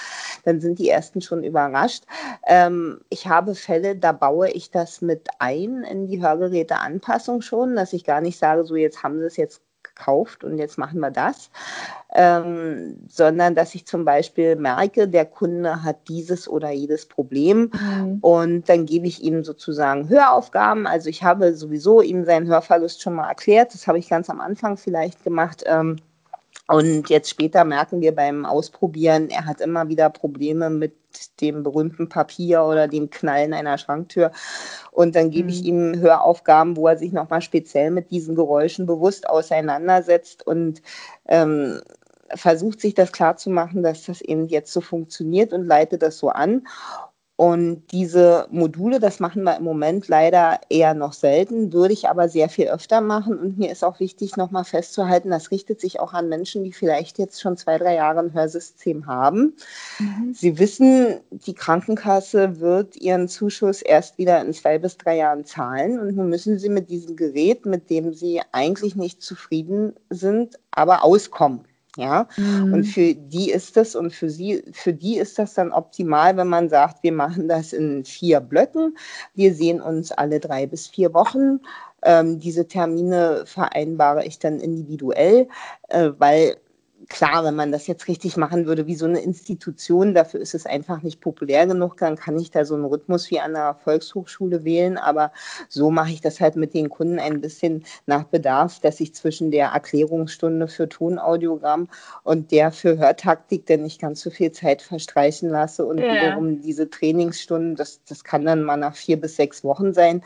dann 0.45 0.61
sind 0.61 0.77
die 0.77 0.89
ersten 0.89 1.21
schon 1.21 1.43
überrascht. 1.43 2.03
Ähm, 2.45 3.01
ich 3.09 3.27
habe 3.27 3.55
Fälle, 3.55 3.95
da 3.95 4.11
baue 4.11 4.51
ich 4.51 4.69
das 4.69 5.01
mit 5.01 5.27
ein 5.39 5.83
in 5.83 6.07
die 6.07 6.21
Hörgeräteanpassung 6.21 7.41
schon, 7.41 7.75
dass 7.75 7.93
ich 7.93 8.03
gar 8.03 8.21
nicht 8.21 8.37
sage, 8.37 8.65
so 8.65 8.75
jetzt 8.75 9.01
haben 9.01 9.19
sie 9.19 9.25
es 9.25 9.37
jetzt 9.37 9.61
gekauft 9.97 10.43
und 10.43 10.57
jetzt 10.57 10.77
machen 10.77 10.99
wir 10.99 11.11
das, 11.11 11.49
ähm, 12.13 12.97
sondern 13.07 13.55
dass 13.55 13.75
ich 13.75 13.85
zum 13.85 14.05
Beispiel 14.05 14.55
merke, 14.55 15.07
der 15.07 15.25
Kunde 15.25 15.83
hat 15.83 16.07
dieses 16.07 16.47
oder 16.47 16.71
jedes 16.71 17.05
Problem 17.05 17.71
mhm. 17.73 18.19
und 18.21 18.69
dann 18.69 18.85
gebe 18.85 19.07
ich 19.07 19.23
ihm 19.23 19.43
sozusagen 19.43 20.09
Höraufgaben. 20.09 20.87
Also 20.87 21.09
ich 21.09 21.23
habe 21.23 21.55
sowieso 21.55 22.01
ihm 22.01 22.25
seinen 22.25 22.47
Hörverlust 22.47 23.01
schon 23.01 23.15
mal 23.15 23.27
erklärt, 23.27 23.73
das 23.73 23.87
habe 23.87 23.99
ich 23.99 24.09
ganz 24.09 24.29
am 24.29 24.39
Anfang 24.39 24.77
vielleicht 24.77 25.23
gemacht. 25.23 25.63
Ähm, 25.65 25.97
und 26.69 27.09
jetzt 27.09 27.29
später 27.29 27.63
merken 27.63 28.01
wir 28.01 28.13
beim 28.13 28.45
Ausprobieren, 28.45 29.29
er 29.29 29.45
hat 29.45 29.61
immer 29.61 29.87
wieder 29.87 30.09
Probleme 30.09 30.69
mit 30.69 30.93
dem 31.41 31.63
berühmten 31.63 32.09
Papier 32.09 32.63
oder 32.63 32.87
dem 32.87 33.09
Knallen 33.09 33.53
einer 33.53 33.77
Schranktür. 33.77 34.31
Und 34.91 35.15
dann 35.15 35.31
gebe 35.31 35.49
ich 35.49 35.61
mhm. 35.61 35.67
ihm 35.67 35.99
Höraufgaben, 35.99 36.75
wo 36.77 36.87
er 36.87 36.97
sich 36.97 37.11
nochmal 37.11 37.41
speziell 37.41 37.91
mit 37.91 38.11
diesen 38.11 38.35
Geräuschen 38.35 38.85
bewusst 38.85 39.29
auseinandersetzt 39.29 40.45
und 40.45 40.81
ähm, 41.27 41.81
versucht 42.35 42.81
sich 42.81 42.93
das 42.93 43.11
klarzumachen, 43.11 43.83
dass 43.83 44.05
das 44.05 44.21
eben 44.21 44.47
jetzt 44.47 44.73
so 44.73 44.81
funktioniert 44.81 45.53
und 45.53 45.65
leitet 45.65 46.01
das 46.01 46.17
so 46.17 46.29
an. 46.29 46.67
Und 47.37 47.83
diese 47.91 48.47
Module, 48.49 48.99
das 48.99 49.19
machen 49.19 49.43
wir 49.43 49.57
im 49.57 49.63
Moment 49.63 50.07
leider 50.07 50.59
eher 50.69 50.95
noch 50.95 51.13
selten, 51.13 51.71
würde 51.71 51.93
ich 51.93 52.09
aber 52.09 52.29
sehr 52.29 52.49
viel 52.49 52.67
öfter 52.67 52.99
machen. 52.99 53.37
Und 53.37 53.59
mir 53.59 53.71
ist 53.71 53.83
auch 53.83 53.99
wichtig, 53.99 54.37
nochmal 54.37 54.63
festzuhalten, 54.63 55.29
das 55.29 55.51
richtet 55.51 55.79
sich 55.79 55.99
auch 55.99 56.13
an 56.13 56.29
Menschen, 56.29 56.63
die 56.63 56.73
vielleicht 56.73 57.19
jetzt 57.19 57.39
schon 57.39 57.55
zwei, 57.55 57.77
drei 57.77 57.93
Jahre 57.93 58.21
ein 58.21 58.33
Hörsystem 58.33 59.05
haben. 59.05 59.53
Mhm. 59.99 60.33
Sie 60.33 60.57
wissen, 60.57 61.19
die 61.29 61.53
Krankenkasse 61.53 62.59
wird 62.59 62.95
ihren 62.95 63.27
Zuschuss 63.27 63.83
erst 63.83 64.17
wieder 64.17 64.41
in 64.41 64.51
zwei 64.51 64.79
bis 64.79 64.97
drei 64.97 65.17
Jahren 65.17 65.45
zahlen. 65.45 65.99
Und 65.99 66.15
nun 66.15 66.29
müssen 66.29 66.57
sie 66.57 66.69
mit 66.69 66.89
diesem 66.89 67.15
Gerät, 67.15 67.67
mit 67.67 67.91
dem 67.91 68.13
sie 68.13 68.41
eigentlich 68.51 68.95
nicht 68.95 69.21
zufrieden 69.21 69.93
sind, 70.09 70.57
aber 70.71 71.03
auskommen. 71.03 71.67
Ja, 71.97 72.27
mhm. 72.37 72.73
und 72.73 72.83
für 72.83 73.15
die 73.15 73.49
ist 73.49 73.75
das 73.75 73.95
und 73.95 74.13
für 74.13 74.29
sie, 74.29 74.63
für 74.71 74.93
die 74.93 75.17
ist 75.17 75.39
das 75.39 75.55
dann 75.55 75.71
optimal, 75.71 76.37
wenn 76.37 76.47
man 76.47 76.69
sagt, 76.69 77.01
wir 77.01 77.11
machen 77.11 77.47
das 77.47 77.73
in 77.73 78.05
vier 78.05 78.39
Blöcken. 78.39 78.95
Wir 79.33 79.51
sehen 79.55 79.81
uns 79.81 80.11
alle 80.11 80.39
drei 80.39 80.67
bis 80.67 80.85
vier 80.85 81.15
Wochen. 81.15 81.59
Ähm, 82.03 82.39
diese 82.39 82.67
Termine 82.67 83.45
vereinbare 83.47 84.23
ich 84.25 84.37
dann 84.37 84.59
individuell, 84.59 85.47
äh, 85.89 86.11
weil 86.19 86.57
klar, 87.09 87.43
wenn 87.43 87.55
man 87.55 87.71
das 87.71 87.87
jetzt 87.87 88.07
richtig 88.07 88.37
machen 88.37 88.65
würde, 88.65 88.87
wie 88.87 88.95
so 88.95 89.05
eine 89.05 89.19
Institution, 89.19 90.13
dafür 90.13 90.39
ist 90.39 90.53
es 90.53 90.65
einfach 90.65 91.01
nicht 91.01 91.21
populär 91.21 91.65
genug, 91.65 91.97
dann 91.97 92.15
kann 92.15 92.37
ich 92.37 92.51
da 92.51 92.65
so 92.65 92.75
einen 92.75 92.85
Rhythmus 92.85 93.29
wie 93.31 93.39
an 93.39 93.55
einer 93.55 93.75
Volkshochschule 93.75 94.63
wählen, 94.63 94.97
aber 94.97 95.31
so 95.69 95.89
mache 95.89 96.11
ich 96.11 96.21
das 96.21 96.39
halt 96.41 96.55
mit 96.55 96.73
den 96.73 96.89
Kunden 96.89 97.19
ein 97.19 97.41
bisschen 97.41 97.85
nach 98.05 98.23
Bedarf, 98.25 98.79
dass 98.79 98.99
ich 98.99 99.13
zwischen 99.13 99.51
der 99.51 99.67
Erklärungsstunde 99.67 100.67
für 100.67 100.89
Tonaudiogramm 100.89 101.87
und 102.23 102.51
der 102.51 102.71
für 102.71 102.97
Hörtaktik 102.97 103.65
denn 103.65 103.83
nicht 103.83 104.01
ganz 104.01 104.21
so 104.21 104.29
viel 104.29 104.51
Zeit 104.51 104.81
verstreichen 104.81 105.49
lasse 105.49 105.85
und 105.85 105.99
ja. 105.99 106.13
wiederum 106.13 106.61
diese 106.61 106.89
Trainingsstunden, 106.89 107.75
das, 107.75 108.01
das 108.05 108.23
kann 108.23 108.45
dann 108.45 108.63
mal 108.63 108.77
nach 108.77 108.95
vier 108.95 109.19
bis 109.19 109.35
sechs 109.35 109.63
Wochen 109.63 109.93
sein 109.93 110.23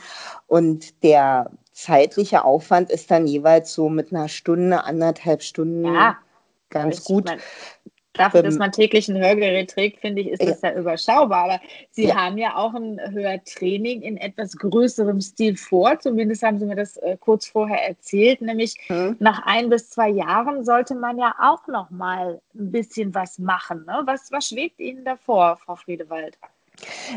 und 0.48 1.04
der 1.04 1.52
zeitliche 1.74 2.44
Aufwand 2.44 2.92
ist 2.92 3.12
dann 3.12 3.28
jeweils 3.28 3.74
so 3.74 3.90
mit 3.90 4.12
einer 4.12 4.28
Stunde, 4.28 4.84
anderthalb 4.84 5.42
Stunden. 5.42 5.86
Ja 5.86 6.18
ganz 6.72 7.04
gut. 7.04 7.26
Mein, 7.26 7.40
Dafür, 8.14 8.44
dass 8.44 8.58
man 8.58 8.74
täglich 8.74 9.08
ein 9.08 9.18
Hörgerät 9.18 9.70
trägt, 9.70 10.02
finde 10.02 10.22
ich, 10.22 10.28
ist 10.32 10.44
das 10.44 10.62
ja, 10.62 10.72
ja 10.72 10.80
überschaubar. 10.80 11.46
Aber 11.46 11.62
Sie 11.92 12.08
ja. 12.08 12.16
haben 12.16 12.38
ja 12.38 12.58
auch 12.58 12.74
ein 12.74 13.00
Hörtraining 13.00 14.02
in 14.02 14.18
etwas 14.18 14.58
größerem 14.58 15.22
Stil 15.22 15.56
vor. 15.56 15.98
Zumindest 15.98 16.44
haben 16.44 16.60
Sie 16.60 16.66
mir 16.66 16.76
das 16.76 16.98
äh, 16.98 17.16
kurz 17.18 17.48
vorher 17.48 17.88
erzählt. 17.88 18.42
Nämlich 18.42 18.76
hm. 18.88 19.16
nach 19.20 19.46
ein 19.46 19.70
bis 19.70 19.90
zwei 19.92 20.10
Jahren 20.10 20.66
sollte 20.66 20.94
man 20.94 21.18
ja 21.18 21.34
auch 21.40 21.66
noch 21.68 21.90
mal 21.90 22.42
ein 22.54 22.72
bisschen 22.72 23.16
was 23.16 23.40
machen. 23.40 23.86
Ne? 23.86 24.02
Was, 24.06 24.30
was 24.32 24.50
schwebt 24.50 24.82
Ihnen 24.82 25.06
davor, 25.06 25.58
Frau 25.64 25.78
Friedewald? 25.78 26.38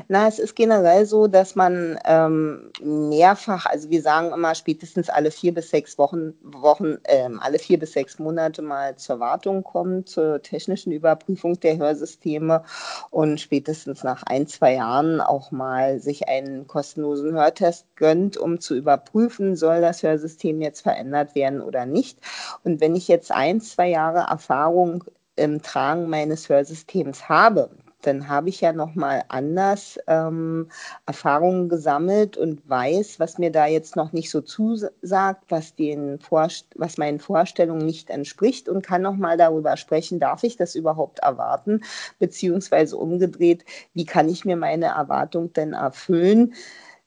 Na, 0.09 0.29
es 0.29 0.39
ist 0.39 0.57
generell 0.57 1.07
so, 1.07 1.27
dass 1.27 1.55
man 1.55 1.99
ähm, 2.05 2.71
mehrfach, 2.83 3.67
also 3.67 3.91
wir 3.91 4.03
sagen 4.03 4.33
immer 4.33 4.55
spätestens 4.55 5.09
alle 5.09 5.31
vier 5.31 5.55
bis 5.55 5.71
sechs 5.71 5.99
Wochen, 5.99 6.35
Wochen 6.43 6.99
ähm, 7.05 7.41
alle 7.41 7.59
vier 7.59 7.79
bis 7.79 7.93
sechs 7.93 8.19
Monate 8.19 8.63
mal 8.63 8.97
zur 8.97 9.21
Wartung 9.21 9.63
kommt, 9.63 10.09
zur 10.09 10.43
technischen 10.43 10.93
Überprüfung 10.93 11.59
der 11.61 11.77
Hörsysteme 11.77 12.65
und 13.11 13.41
spätestens 13.41 14.05
nach 14.05 14.23
ein, 14.25 14.47
zwei 14.47 14.75
Jahren 14.75 15.21
auch 15.21 15.51
mal 15.51 16.01
sich 16.01 16.29
einen 16.29 16.67
kostenlosen 16.67 17.35
Hörtest 17.35 17.87
gönnt, 17.97 18.37
um 18.37 18.61
zu 18.61 18.75
überprüfen, 18.75 19.57
soll 19.57 19.81
das 19.81 20.03
Hörsystem 20.03 20.61
jetzt 20.61 20.81
verändert 20.83 21.35
werden 21.35 21.61
oder 21.61 21.87
nicht. 21.87 22.19
Und 22.65 22.81
wenn 22.81 22.97
ich 22.97 23.09
jetzt 23.09 23.33
ein, 23.33 23.61
zwei 23.61 23.89
Jahre 23.89 24.27
Erfahrung 24.31 25.05
im 25.37 25.63
Tragen 25.63 26.09
meines 26.09 26.49
Hörsystems 26.49 27.29
habe, 27.29 27.71
dann 28.07 28.29
habe 28.29 28.49
ich 28.49 28.61
ja 28.61 28.73
nochmal 28.73 29.25
anders 29.29 29.99
ähm, 30.07 30.69
Erfahrungen 31.07 31.69
gesammelt 31.69 32.37
und 32.37 32.69
weiß, 32.69 33.21
was 33.21 33.39
mir 33.39 33.51
da 33.51 33.67
jetzt 33.67 33.97
noch 33.97 34.13
nicht 34.13 34.31
so 34.31 34.41
zusagt, 34.41 35.45
was, 35.49 35.75
den 35.75 36.19
Vorst 36.21 36.69
was 36.77 36.99
meinen 36.99 37.21
Vorstellungen 37.21 37.85
nicht 37.85 38.11
entspricht 38.11 38.69
und 38.69 38.85
kann 38.85 39.03
nochmal 39.03 39.37
darüber 39.37 39.77
sprechen, 39.77 40.21
darf 40.21 40.45
ich 40.45 40.57
das 40.57 40.75
überhaupt 40.75 41.21
erwarten, 41.21 41.83
beziehungsweise 42.19 42.97
umgedreht, 42.97 43.65
wie 43.93 44.05
kann 44.05 44.29
ich 44.29 44.45
mir 44.45 44.57
meine 44.57 44.87
Erwartung 44.87 45.53
denn 45.53 45.73
erfüllen? 45.73 46.55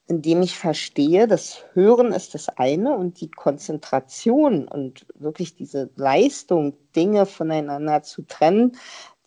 indem 0.07 0.41
ich 0.41 0.57
verstehe, 0.57 1.27
das 1.27 1.65
Hören 1.73 2.13
ist 2.13 2.33
das 2.33 2.47
eine 2.49 2.95
und 2.95 3.19
die 3.19 3.29
Konzentration 3.29 4.67
und 4.67 5.05
wirklich 5.15 5.55
diese 5.55 5.89
Leistung, 5.95 6.77
Dinge 6.95 7.25
voneinander 7.25 8.03
zu 8.03 8.21
trennen, 8.21 8.77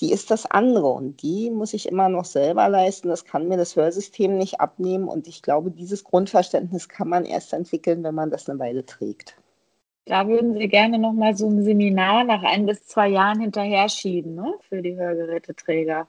die 0.00 0.12
ist 0.12 0.30
das 0.30 0.46
andere 0.46 0.88
und 0.88 1.22
die 1.22 1.50
muss 1.50 1.74
ich 1.74 1.88
immer 1.88 2.08
noch 2.08 2.24
selber 2.24 2.68
leisten. 2.68 3.08
Das 3.08 3.24
kann 3.24 3.48
mir 3.48 3.56
das 3.56 3.76
Hörsystem 3.76 4.36
nicht 4.38 4.60
abnehmen 4.60 5.08
und 5.08 5.28
ich 5.28 5.42
glaube, 5.42 5.70
dieses 5.70 6.04
Grundverständnis 6.04 6.88
kann 6.88 7.08
man 7.08 7.24
erst 7.24 7.52
entwickeln, 7.52 8.02
wenn 8.02 8.14
man 8.14 8.30
das 8.30 8.48
eine 8.48 8.58
Weile 8.58 8.84
trägt. 8.86 9.36
Da 10.06 10.26
würden 10.26 10.54
Sie 10.54 10.68
gerne 10.68 10.98
noch 10.98 11.12
mal 11.12 11.36
so 11.36 11.48
ein 11.48 11.62
Seminar 11.62 12.24
nach 12.24 12.42
ein 12.42 12.66
bis 12.66 12.86
zwei 12.86 13.08
Jahren 13.08 13.40
hinterher 13.40 13.88
schieben 13.88 14.34
ne? 14.34 14.54
für 14.68 14.82
die 14.82 14.96
Hörgeräteträger. 14.96 16.08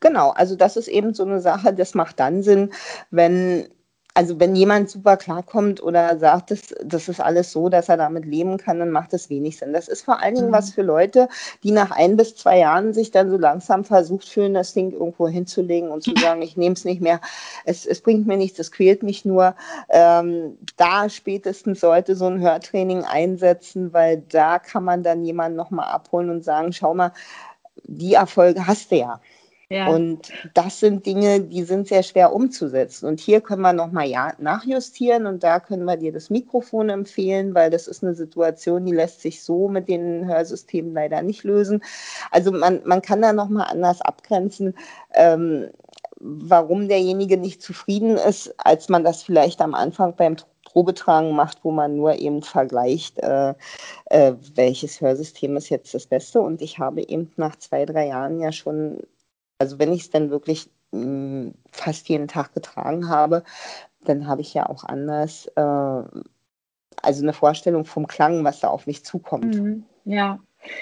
Genau, 0.00 0.30
also 0.30 0.56
das 0.56 0.76
ist 0.76 0.88
eben 0.88 1.14
so 1.14 1.22
eine 1.22 1.40
Sache, 1.40 1.72
das 1.72 1.94
macht 1.94 2.20
dann 2.20 2.42
Sinn, 2.42 2.72
wenn 3.10 3.68
also 4.16 4.38
wenn 4.38 4.54
jemand 4.54 4.88
super 4.88 5.16
klarkommt 5.16 5.82
oder 5.82 6.16
sagt, 6.18 6.52
das, 6.52 6.72
das 6.84 7.08
ist 7.08 7.20
alles 7.20 7.50
so, 7.50 7.68
dass 7.68 7.88
er 7.88 7.96
damit 7.96 8.24
leben 8.24 8.58
kann, 8.58 8.78
dann 8.78 8.92
macht 8.92 9.12
das 9.12 9.28
wenig 9.28 9.58
Sinn. 9.58 9.72
Das 9.72 9.88
ist 9.88 10.02
vor 10.02 10.22
allen 10.22 10.36
Dingen 10.36 10.48
mhm. 10.48 10.52
was 10.52 10.72
für 10.72 10.82
Leute, 10.82 11.28
die 11.64 11.72
nach 11.72 11.90
ein 11.90 12.16
bis 12.16 12.36
zwei 12.36 12.60
Jahren 12.60 12.94
sich 12.94 13.10
dann 13.10 13.28
so 13.28 13.36
langsam 13.36 13.84
versucht 13.84 14.28
fühlen, 14.28 14.54
das 14.54 14.72
Ding 14.72 14.92
irgendwo 14.92 15.26
hinzulegen 15.26 15.90
und 15.90 16.04
zu 16.04 16.14
sagen, 16.20 16.42
ich 16.42 16.56
nehme 16.56 16.74
es 16.74 16.84
nicht 16.84 17.00
mehr, 17.00 17.20
es, 17.64 17.86
es 17.86 18.00
bringt 18.00 18.26
mir 18.28 18.36
nichts, 18.36 18.60
es 18.60 18.70
quält 18.70 19.02
mich 19.02 19.24
nur. 19.24 19.56
Ähm, 19.88 20.58
da 20.76 21.08
spätestens 21.08 21.80
sollte 21.80 22.14
so 22.14 22.26
ein 22.26 22.40
Hörtraining 22.40 23.02
einsetzen, 23.02 23.92
weil 23.92 24.22
da 24.28 24.60
kann 24.60 24.84
man 24.84 25.02
dann 25.02 25.24
jemanden 25.24 25.56
nochmal 25.56 25.88
abholen 25.88 26.30
und 26.30 26.44
sagen, 26.44 26.72
schau 26.72 26.94
mal, 26.94 27.12
die 27.82 28.14
Erfolge 28.14 28.66
hast 28.66 28.92
du 28.92 28.96
ja. 28.96 29.20
Ja. 29.74 29.88
Und 29.88 30.32
das 30.54 30.78
sind 30.78 31.04
Dinge, 31.04 31.40
die 31.40 31.64
sind 31.64 31.88
sehr 31.88 32.04
schwer 32.04 32.32
umzusetzen. 32.32 33.06
Und 33.08 33.18
hier 33.18 33.40
können 33.40 33.62
wir 33.62 33.72
nochmal 33.72 34.06
ja, 34.06 34.32
nachjustieren 34.38 35.26
und 35.26 35.42
da 35.42 35.58
können 35.58 35.84
wir 35.84 35.96
dir 35.96 36.12
das 36.12 36.30
Mikrofon 36.30 36.90
empfehlen, 36.90 37.56
weil 37.56 37.70
das 37.70 37.88
ist 37.88 38.04
eine 38.04 38.14
Situation, 38.14 38.86
die 38.86 38.92
lässt 38.92 39.20
sich 39.20 39.42
so 39.42 39.66
mit 39.66 39.88
den 39.88 40.26
Hörsystemen 40.26 40.94
leider 40.94 41.22
nicht 41.22 41.42
lösen. 41.42 41.82
Also 42.30 42.52
man, 42.52 42.82
man 42.84 43.02
kann 43.02 43.20
da 43.20 43.32
nochmal 43.32 43.66
anders 43.68 44.00
abgrenzen. 44.00 44.74
Ähm, 45.12 45.70
warum 46.20 46.86
derjenige 46.86 47.36
nicht 47.36 47.60
zufrieden 47.60 48.16
ist, 48.16 48.54
als 48.58 48.88
man 48.88 49.02
das 49.02 49.24
vielleicht 49.24 49.60
am 49.60 49.74
Anfang 49.74 50.14
beim 50.14 50.36
Probetragen 50.64 51.34
macht, 51.34 51.64
wo 51.64 51.72
man 51.72 51.96
nur 51.96 52.14
eben 52.14 52.42
vergleicht, 52.42 53.18
äh, 53.18 53.54
äh, 54.06 54.34
welches 54.54 55.00
Hörsystem 55.00 55.56
ist 55.56 55.68
jetzt 55.68 55.94
das 55.94 56.06
Beste. 56.06 56.40
Und 56.40 56.62
ich 56.62 56.78
habe 56.78 57.02
eben 57.02 57.32
nach 57.36 57.56
zwei, 57.56 57.84
drei 57.86 58.06
Jahren 58.06 58.40
ja 58.40 58.52
schon 58.52 59.00
also 59.58 59.78
wenn 59.78 59.92
ich 59.92 60.02
es 60.02 60.10
dann 60.10 60.30
wirklich 60.30 60.70
mh, 60.92 61.00
hm, 61.02 61.54
fast 61.70 62.08
jeden 62.08 62.28
Tag 62.28 62.54
getragen 62.54 63.08
habe, 63.08 63.44
dann 64.04 64.26
habe 64.26 64.42
ich 64.42 64.54
ja 64.54 64.68
auch 64.68 64.84
anders, 64.84 65.46
äh, 65.56 65.60
also 67.02 67.22
eine 67.22 67.32
Vorstellung 67.32 67.84
vom 67.84 68.06
Klang, 68.06 68.44
was 68.44 68.60
da 68.60 68.68
auf 68.68 68.86
mich 68.86 69.04
zukommt. 69.04 69.56
Mhm, 69.56 69.84
ja. 70.04 70.38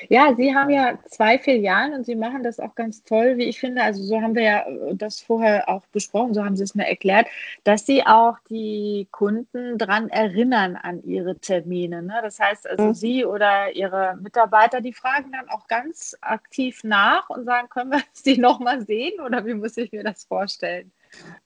Ja, 0.09 0.35
Sie 0.37 0.55
haben 0.55 0.71
ja 0.71 0.99
zwei 1.09 1.39
Filialen 1.39 1.95
und 1.95 2.07
Sie 2.07 2.15
machen 2.15 2.43
das 2.43 2.61
auch 2.61 2.75
ganz 2.75 3.03
toll, 3.05 3.37
wie 3.37 3.45
ich 3.45 3.61
finde. 3.61 3.83
Also 3.83 4.03
so 4.03 4.21
haben 4.21 4.35
wir 4.35 4.43
ja 4.43 4.67
äh, 4.67 4.95
das 4.95 5.21
vorher 5.21 5.69
auch 5.69 5.83
besprochen, 5.93 6.35
so 6.35 6.45
haben 6.45 6.57
Sie 6.57 6.65
es 6.65 6.75
mir 6.75 6.87
erklärt, 6.87 7.27
dass 7.65 7.87
Sie 7.87 8.07
auch 8.07 8.39
die 8.49 9.09
Kunden 9.11 9.79
daran 9.79 10.09
erinnern 10.09 10.77
an 10.77 11.03
ihre 11.05 11.37
Termine. 11.37 12.03
Ne? 12.03 12.21
Das 12.23 12.39
heißt 12.39 12.69
also, 12.69 12.85
mhm. 12.85 12.95
Sie 12.95 13.25
oder 13.25 13.73
Ihre 13.75 14.17
Mitarbeiter, 14.21 14.81
die 14.81 14.93
fragen 14.93 15.33
dann 15.33 15.49
auch 15.49 15.67
ganz 15.69 16.17
aktiv 16.21 16.85
nach 16.85 17.29
und 17.31 17.45
sagen, 17.45 17.69
können 17.69 17.93
wir 17.93 18.03
Sie 18.13 18.39
nochmal 18.39 18.85
sehen 18.85 19.21
oder 19.21 19.45
wie 19.47 19.55
muss 19.55 19.77
ich 19.77 19.93
mir 19.93 20.05
das 20.05 20.25
vorstellen? 20.25 20.91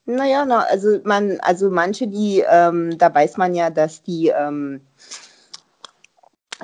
Naja, 0.05 0.45
na, 0.45 0.59
also 0.61 0.99
man, 1.03 1.39
also 1.41 1.69
manche, 1.69 2.07
die, 2.07 2.43
ähm, 2.49 2.97
da 2.97 3.13
weiß 3.13 3.37
man 3.37 3.53
ja, 3.53 3.69
dass 3.69 4.01
die 4.01 4.29
ähm, 4.29 4.81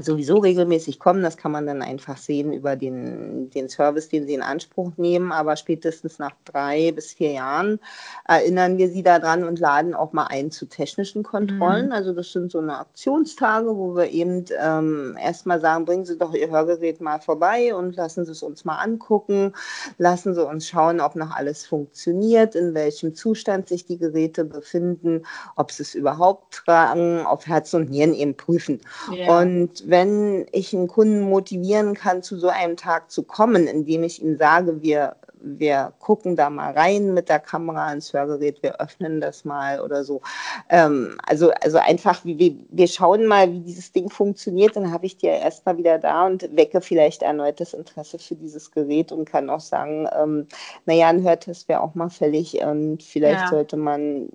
sowieso 0.01 0.37
regelmäßig 0.37 0.99
kommen. 0.99 1.21
Das 1.21 1.37
kann 1.37 1.51
man 1.51 1.67
dann 1.67 1.81
einfach 1.81 2.17
sehen 2.17 2.51
über 2.53 2.75
den, 2.75 3.49
den 3.51 3.69
Service, 3.69 4.09
den 4.09 4.25
sie 4.25 4.33
in 4.33 4.41
Anspruch 4.41 4.91
nehmen. 4.97 5.31
Aber 5.31 5.55
spätestens 5.55 6.19
nach 6.19 6.33
drei 6.45 6.91
bis 6.91 7.13
vier 7.13 7.31
Jahren 7.33 7.79
erinnern 8.27 8.77
wir 8.77 8.89
sie 8.89 9.03
daran 9.03 9.43
und 9.43 9.59
laden 9.59 9.93
auch 9.93 10.13
mal 10.13 10.27
ein 10.27 10.51
zu 10.51 10.65
technischen 10.65 11.23
Kontrollen. 11.23 11.87
Mhm. 11.87 11.91
Also 11.91 12.13
das 12.13 12.31
sind 12.31 12.51
so 12.51 12.59
eine 12.59 12.79
Aktionstage, 12.79 13.75
wo 13.75 13.95
wir 13.95 14.09
eben 14.09 14.45
ähm, 14.59 15.17
erstmal 15.21 15.59
sagen, 15.59 15.85
bringen 15.85 16.05
Sie 16.05 16.17
doch 16.17 16.33
Ihr 16.33 16.49
Hörgerät 16.49 17.01
mal 17.01 17.19
vorbei 17.19 17.75
und 17.75 17.95
lassen 17.95 18.25
Sie 18.25 18.31
es 18.31 18.41
uns 18.41 18.65
mal 18.65 18.77
angucken. 18.77 19.53
Lassen 19.97 20.33
Sie 20.33 20.45
uns 20.45 20.67
schauen, 20.67 20.99
ob 21.01 21.15
noch 21.15 21.31
alles 21.31 21.65
funktioniert, 21.65 22.55
in 22.55 22.73
welchem 22.73 23.13
Zustand 23.13 23.67
sich 23.67 23.85
die 23.85 23.97
Geräte 23.97 24.43
befinden, 24.45 25.23
ob 25.55 25.71
sie 25.71 25.83
es 25.83 25.95
überhaupt 25.95 26.53
tragen, 26.65 27.25
auf 27.25 27.45
Herz 27.47 27.73
und 27.73 27.89
Nieren 27.89 28.13
eben 28.13 28.35
prüfen. 28.35 28.81
Yeah. 29.11 29.41
Und 29.41 29.82
wenn 29.87 30.45
ich 30.51 30.73
einen 30.73 30.87
Kunden 30.87 31.21
motivieren 31.21 31.93
kann, 31.93 32.23
zu 32.23 32.37
so 32.37 32.47
einem 32.47 32.77
Tag 32.77 33.11
zu 33.11 33.23
kommen, 33.23 33.67
indem 33.67 34.03
ich 34.03 34.21
ihm 34.21 34.37
sage, 34.37 34.81
wir, 34.81 35.15
wir 35.39 35.93
gucken 35.99 36.35
da 36.35 36.49
mal 36.49 36.71
rein 36.73 37.13
mit 37.13 37.29
der 37.29 37.39
Kamera 37.39 37.91
ins 37.91 38.13
Hörgerät, 38.13 38.63
wir 38.63 38.79
öffnen 38.79 39.21
das 39.21 39.45
mal 39.45 39.81
oder 39.81 40.03
so. 40.03 40.21
Ähm, 40.69 41.17
also, 41.25 41.51
also 41.61 41.77
einfach, 41.77 42.23
wir, 42.25 42.55
wir 42.69 42.87
schauen 42.87 43.25
mal, 43.25 43.51
wie 43.51 43.59
dieses 43.59 43.91
Ding 43.91 44.09
funktioniert, 44.09 44.75
dann 44.75 44.91
habe 44.91 45.05
ich 45.05 45.17
die 45.17 45.27
ja 45.27 45.37
erstmal 45.37 45.77
wieder 45.77 45.99
da 45.99 46.25
und 46.25 46.55
wecke 46.55 46.81
vielleicht 46.81 47.21
erneut 47.21 47.59
das 47.59 47.73
Interesse 47.73 48.19
für 48.19 48.35
dieses 48.35 48.71
Gerät 48.71 49.11
und 49.11 49.25
kann 49.25 49.49
auch 49.49 49.59
sagen, 49.59 50.07
ähm, 50.17 50.47
naja, 50.85 51.09
ein 51.09 51.23
Hörtest 51.23 51.67
wäre 51.67 51.81
auch 51.81 51.95
mal 51.95 52.09
fällig 52.09 52.61
und 52.63 53.03
vielleicht 53.03 53.41
ja. 53.41 53.49
sollte 53.49 53.77
man 53.77 54.29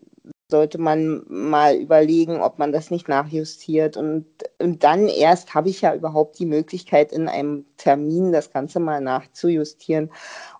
sollte 0.50 0.78
man 0.78 1.22
mal 1.28 1.76
überlegen, 1.76 2.40
ob 2.40 2.58
man 2.58 2.72
das 2.72 2.90
nicht 2.90 3.08
nachjustiert. 3.08 3.96
Und, 3.96 4.26
und 4.58 4.82
dann 4.82 5.08
erst 5.08 5.54
habe 5.54 5.68
ich 5.68 5.82
ja 5.82 5.94
überhaupt 5.94 6.38
die 6.38 6.46
Möglichkeit, 6.46 7.12
in 7.12 7.28
einem 7.28 7.66
Termin 7.76 8.32
das 8.32 8.50
Ganze 8.50 8.80
mal 8.80 9.00
nachzujustieren 9.00 10.10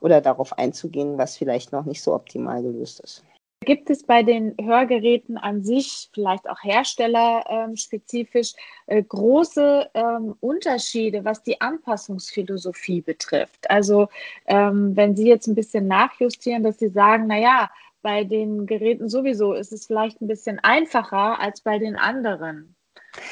oder 0.01 0.21
darauf 0.21 0.59
einzugehen, 0.59 1.17
was 1.17 1.37
vielleicht 1.37 1.73
noch 1.73 1.87
nicht 1.87 2.03
so 2.03 2.15
optimal 2.15 2.63
gelöst 2.63 3.01
ist. 3.01 3.25
Gibt 3.61 3.91
es 3.91 4.05
bei 4.05 4.23
den 4.23 4.55
Hörgeräten 4.61 5.37
an 5.37 5.65
sich, 5.65 6.11
vielleicht 6.15 6.49
auch 6.49 6.63
herstellerspezifisch, 6.63 8.53
äh, 8.87 9.03
große 9.03 9.91
ähm, 9.95 10.37
Unterschiede, 10.41 11.25
was 11.25 11.43
die 11.43 11.61
Anpassungsphilosophie 11.61 13.01
betrifft? 13.01 13.69
Also 13.69 14.09
ähm, 14.47 14.95
wenn 14.97 15.17
Sie 15.17 15.27
jetzt 15.27 15.49
ein 15.49 15.57
bisschen 15.57 15.89
nachjustieren, 15.89 16.63
dass 16.63 16.79
Sie 16.79 16.89
sagen, 16.89 17.27
naja, 17.27 17.69
bei 18.03 18.25
den 18.25 18.67
Geräten 18.67 19.09
sowieso 19.09 19.55
ist 19.55 19.73
es 19.73 19.87
vielleicht 19.87 20.21
ein 20.21 20.29
bisschen 20.29 20.59
einfacher 20.61 21.41
als 21.41 21.63
bei 21.63 21.79
den 21.79 21.97
anderen. 21.97 22.77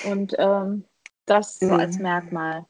Und 0.04 0.34
ähm, 0.38 0.84
das 1.26 1.58
so 1.58 1.66
mhm. 1.66 1.80
als 1.80 1.98
Merkmal. 1.98 2.66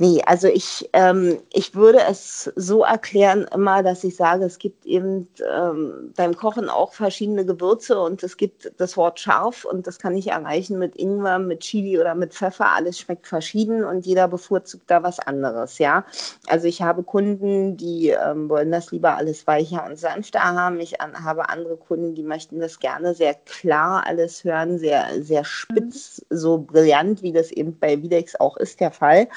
Nee, 0.00 0.20
also 0.26 0.48
ich, 0.48 0.90
ähm, 0.92 1.38
ich 1.52 1.76
würde 1.76 2.00
es 2.10 2.50
so 2.56 2.82
erklären 2.82 3.46
immer, 3.54 3.84
dass 3.84 4.02
ich 4.02 4.16
sage, 4.16 4.44
es 4.44 4.58
gibt 4.58 4.84
eben 4.86 5.28
ähm, 5.48 6.12
beim 6.16 6.36
Kochen 6.36 6.68
auch 6.68 6.94
verschiedene 6.94 7.46
Gewürze 7.46 8.00
und 8.00 8.24
es 8.24 8.36
gibt 8.36 8.72
das 8.78 8.96
Wort 8.96 9.20
scharf 9.20 9.64
und 9.64 9.86
das 9.86 10.00
kann 10.00 10.16
ich 10.16 10.26
erreichen 10.26 10.80
mit 10.80 10.96
Ingwer, 10.96 11.38
mit 11.38 11.60
Chili 11.60 12.00
oder 12.00 12.16
mit 12.16 12.34
Pfeffer. 12.34 12.74
Alles 12.74 12.98
schmeckt 12.98 13.28
verschieden 13.28 13.84
und 13.84 14.04
jeder 14.04 14.26
bevorzugt 14.26 14.90
da 14.90 15.04
was 15.04 15.20
anderes, 15.20 15.78
ja. 15.78 16.04
Also 16.48 16.66
ich 16.66 16.82
habe 16.82 17.04
Kunden, 17.04 17.76
die 17.76 18.08
ähm, 18.08 18.48
wollen 18.48 18.72
das 18.72 18.90
lieber 18.90 19.16
alles 19.16 19.46
weicher 19.46 19.86
und 19.86 19.96
sanfter 19.96 20.42
haben. 20.42 20.80
Ich 20.80 21.00
an, 21.00 21.24
habe 21.24 21.48
andere 21.50 21.76
Kunden, 21.76 22.16
die 22.16 22.24
möchten 22.24 22.58
das 22.58 22.80
gerne 22.80 23.14
sehr 23.14 23.34
klar 23.34 24.02
alles 24.04 24.42
hören, 24.42 24.76
sehr, 24.76 25.22
sehr 25.22 25.44
spitz, 25.44 26.20
mhm. 26.30 26.36
so 26.36 26.58
brillant, 26.58 27.22
wie 27.22 27.32
das 27.32 27.52
eben 27.52 27.78
bei 27.78 28.02
Videx 28.02 28.34
auch 28.40 28.56
ist 28.56 28.80
der 28.80 28.90
Fall. 28.90 29.28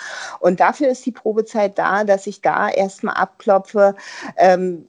Und 0.46 0.46
dafür 0.55 0.89
ist 0.89 1.05
die 1.05 1.11
Probezeit 1.11 1.77
da, 1.77 2.03
dass 2.03 2.27
ich 2.27 2.41
da 2.41 2.69
erstmal 2.69 3.15
abklopfe, 3.15 3.95
ähm, 4.37 4.87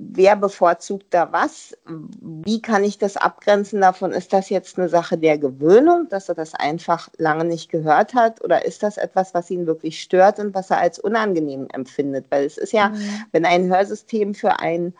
wer 0.00 0.36
bevorzugt 0.36 1.06
da 1.10 1.32
was? 1.32 1.76
Wie 1.86 2.62
kann 2.62 2.84
ich 2.84 2.98
das 2.98 3.16
abgrenzen 3.16 3.80
davon? 3.80 4.12
Ist 4.12 4.32
das 4.32 4.48
jetzt 4.48 4.78
eine 4.78 4.88
Sache 4.88 5.18
der 5.18 5.36
Gewöhnung, 5.36 6.06
dass 6.08 6.28
er 6.28 6.34
das 6.34 6.54
einfach 6.54 7.10
lange 7.18 7.44
nicht 7.44 7.70
gehört 7.70 8.14
hat? 8.14 8.42
Oder 8.42 8.64
ist 8.64 8.82
das 8.82 8.96
etwas, 8.96 9.34
was 9.34 9.50
ihn 9.50 9.66
wirklich 9.66 10.00
stört 10.00 10.38
und 10.38 10.54
was 10.54 10.70
er 10.70 10.78
als 10.78 10.98
unangenehm 10.98 11.68
empfindet? 11.72 12.26
Weil 12.30 12.44
es 12.44 12.56
ist 12.56 12.72
ja, 12.72 12.88
mhm. 12.88 12.98
wenn 13.32 13.44
ein 13.44 13.68
Hörsystem 13.68 14.34
für 14.34 14.60
einen, 14.60 14.94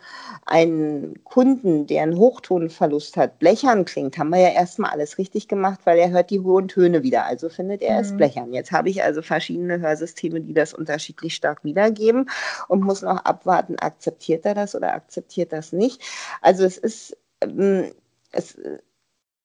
einen 0.45 1.23
Kunden, 1.23 1.87
der 1.87 2.03
einen 2.03 2.17
Hochtonverlust 2.17 3.17
hat, 3.17 3.39
blechern 3.39 3.85
klingt, 3.85 4.17
haben 4.17 4.29
wir 4.29 4.39
ja 4.39 4.49
erstmal 4.49 4.91
alles 4.91 5.17
richtig 5.17 5.47
gemacht, 5.47 5.79
weil 5.85 5.97
er 5.97 6.11
hört 6.11 6.29
die 6.29 6.41
hohen 6.41 6.67
Töne 6.67 7.01
wieder. 7.01 7.25
Also 7.25 7.49
findet 7.49 7.81
er 7.81 7.95
mhm. 7.95 8.01
es 8.01 8.17
blechern. 8.17 8.53
Jetzt 8.53 8.71
habe 8.71 8.89
ich 8.89 9.03
also 9.03 9.23
verschiedene 9.23 9.79
Hörsysteme, 9.79 10.41
die 10.41 10.53
das 10.53 10.73
unterschiedlich 10.73 11.33
stark 11.33 11.63
wiedergeben 11.63 12.29
und 12.67 12.81
muss 12.81 13.01
noch 13.01 13.25
abwarten, 13.25 13.79
akzeptiert 13.79 14.45
er 14.45 14.53
das 14.53 14.75
oder 14.75 14.90
akzeptiert 14.93 15.51
das 15.53 15.71
nicht. 15.71 16.01
Also 16.41 16.63
es 16.63 16.77
ist, 16.77 17.17
ähm, 17.41 17.91
es, 18.31 18.57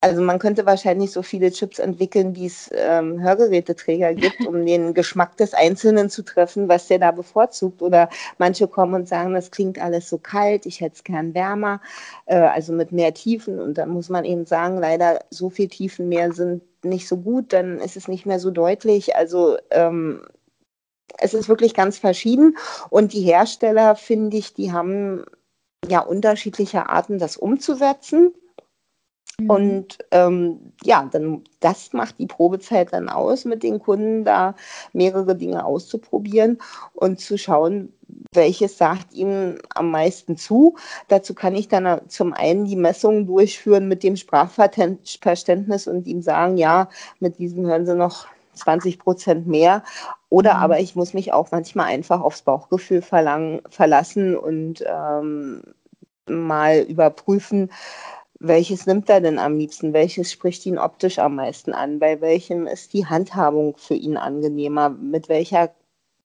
also 0.03 0.23
man 0.23 0.39
könnte 0.39 0.67
wahrscheinlich 0.67 1.11
so 1.11 1.23
viele 1.23 1.51
Chips 1.51 1.79
entwickeln, 1.79 2.37
wie 2.37 2.47
es 2.47 2.71
ähm, 2.73 3.21
Hörgeräteträger 3.21 4.15
gibt, 4.15 4.47
um 4.47 4.65
den 4.67 4.95
Geschmack 4.95 5.37
des 5.37 5.55
Einzelnen 5.55 6.11
zu 6.11 6.23
treffen, 6.23 6.69
was 6.69 6.87
der 6.87 6.99
da 6.99 7.11
bevorzugt. 7.11 7.83
Oder 7.83 8.09
manche 8.39 8.69
kommen 8.69 8.95
und 8.95 9.09
sagen, 9.09 9.35
das 9.35 9.51
klingt 9.51 9.81
alles 9.81 10.09
so 10.09 10.19
kalt, 10.19 10.67
ich 10.67 10.81
hätte 10.81 10.97
es 10.97 11.05
gern 11.05 11.35
wärmer, 11.35 11.81
äh, 12.27 12.37
also 12.37 12.73
mit 12.73 12.93
mehr 12.93 13.15
Tiefen. 13.15 13.59
Und 13.59 13.79
da 13.79 13.87
muss 13.87 14.09
man 14.09 14.25
eben 14.25 14.47
sagen, 14.47 14.79
leider 14.79 15.21
so 15.31 15.51
viel 15.51 15.69
Tiefen 15.69 16.09
mehr 16.09 16.33
sind 16.33 16.63
nicht 16.85 17.09
so 17.09 17.17
gut, 17.17 17.53
dann 17.53 17.81
ist 17.81 17.97
es 17.97 18.07
nicht 18.07 18.27
mehr 18.27 18.39
so 18.39 18.51
deutlich. 18.51 19.17
Also 19.17 19.57
ähm, 19.71 20.23
es 21.19 21.35
ist 21.35 21.49
wirklich 21.49 21.75
ganz 21.75 21.99
verschieden. 21.99 22.57
Und 22.91 23.13
die 23.13 23.23
Hersteller, 23.23 23.97
finde 23.97 24.37
ich, 24.37 24.55
die 24.55 24.73
haben 24.73 25.25
ja 25.89 26.01
unterschiedliche 26.01 26.89
Arten, 26.89 27.19
das 27.19 27.37
umzusetzen. 27.37 28.35
Mhm. 29.39 29.51
Und 29.51 29.99
ähm, 30.13 30.73
ja, 30.83 31.09
dann 31.11 31.45
das 31.61 31.93
macht 31.93 32.19
die 32.19 32.27
Probezeit 32.27 32.93
dann 32.93 33.09
aus, 33.09 33.45
mit 33.45 33.63
den 33.63 33.79
Kunden 33.79 34.25
da 34.25 34.55
mehrere 34.93 35.37
Dinge 35.37 35.65
auszuprobieren 35.65 36.59
und 36.95 37.21
zu 37.21 37.37
schauen, 37.37 37.93
welches 38.33 38.79
sagt 38.79 39.13
ihm 39.13 39.59
am 39.75 39.91
meisten 39.91 40.37
zu. 40.37 40.77
Dazu 41.09 41.35
kann 41.35 41.55
ich 41.55 41.69
dann 41.69 42.09
zum 42.09 42.33
einen 42.33 42.65
die 42.65 42.77
Messungen 42.77 43.27
durchführen 43.27 43.89
mit 43.89 44.03
dem 44.03 44.17
Sprachverständnis 44.17 45.87
und 45.87 46.07
ihm 46.07 46.23
sagen, 46.23 46.57
ja, 46.57 46.89
mit 47.21 47.39
diesem 47.39 47.67
hören 47.67 47.87
Sie 47.87 47.95
noch 47.95 48.27
20 48.57 48.99
Prozent 48.99 49.47
mehr. 49.47 49.83
Oder 50.29 50.55
mhm. 50.55 50.61
aber 50.61 50.81
ich 50.81 50.97
muss 50.97 51.15
mich 51.15 51.33
auch 51.33 51.51
manchmal 51.53 51.87
einfach 51.87 52.21
aufs 52.21 52.43
Bauchgefühl 52.43 53.03
verlangen, 53.03 53.61
verlassen 53.69 54.37
und 54.37 54.85
ähm, 54.87 55.63
mal 56.29 56.81
überprüfen, 56.81 57.71
welches 58.39 58.87
nimmt 58.87 59.09
er 59.09 59.21
denn 59.21 59.39
am 59.39 59.57
liebsten? 59.57 59.93
Welches 59.93 60.31
spricht 60.31 60.67
ihn 60.67 60.79
optisch 60.79 61.19
am 61.19 61.37
meisten 61.37 61.73
an? 61.73 61.99
Bei 61.99 62.21
welchem 62.21 62.67
ist 62.67 62.93
die 62.93 63.07
Handhabung 63.07 63.77
für 63.79 63.95
ihn 63.95 64.17
angenehmer? 64.17 64.91
Mit 64.91 65.29
welcher 65.29 65.71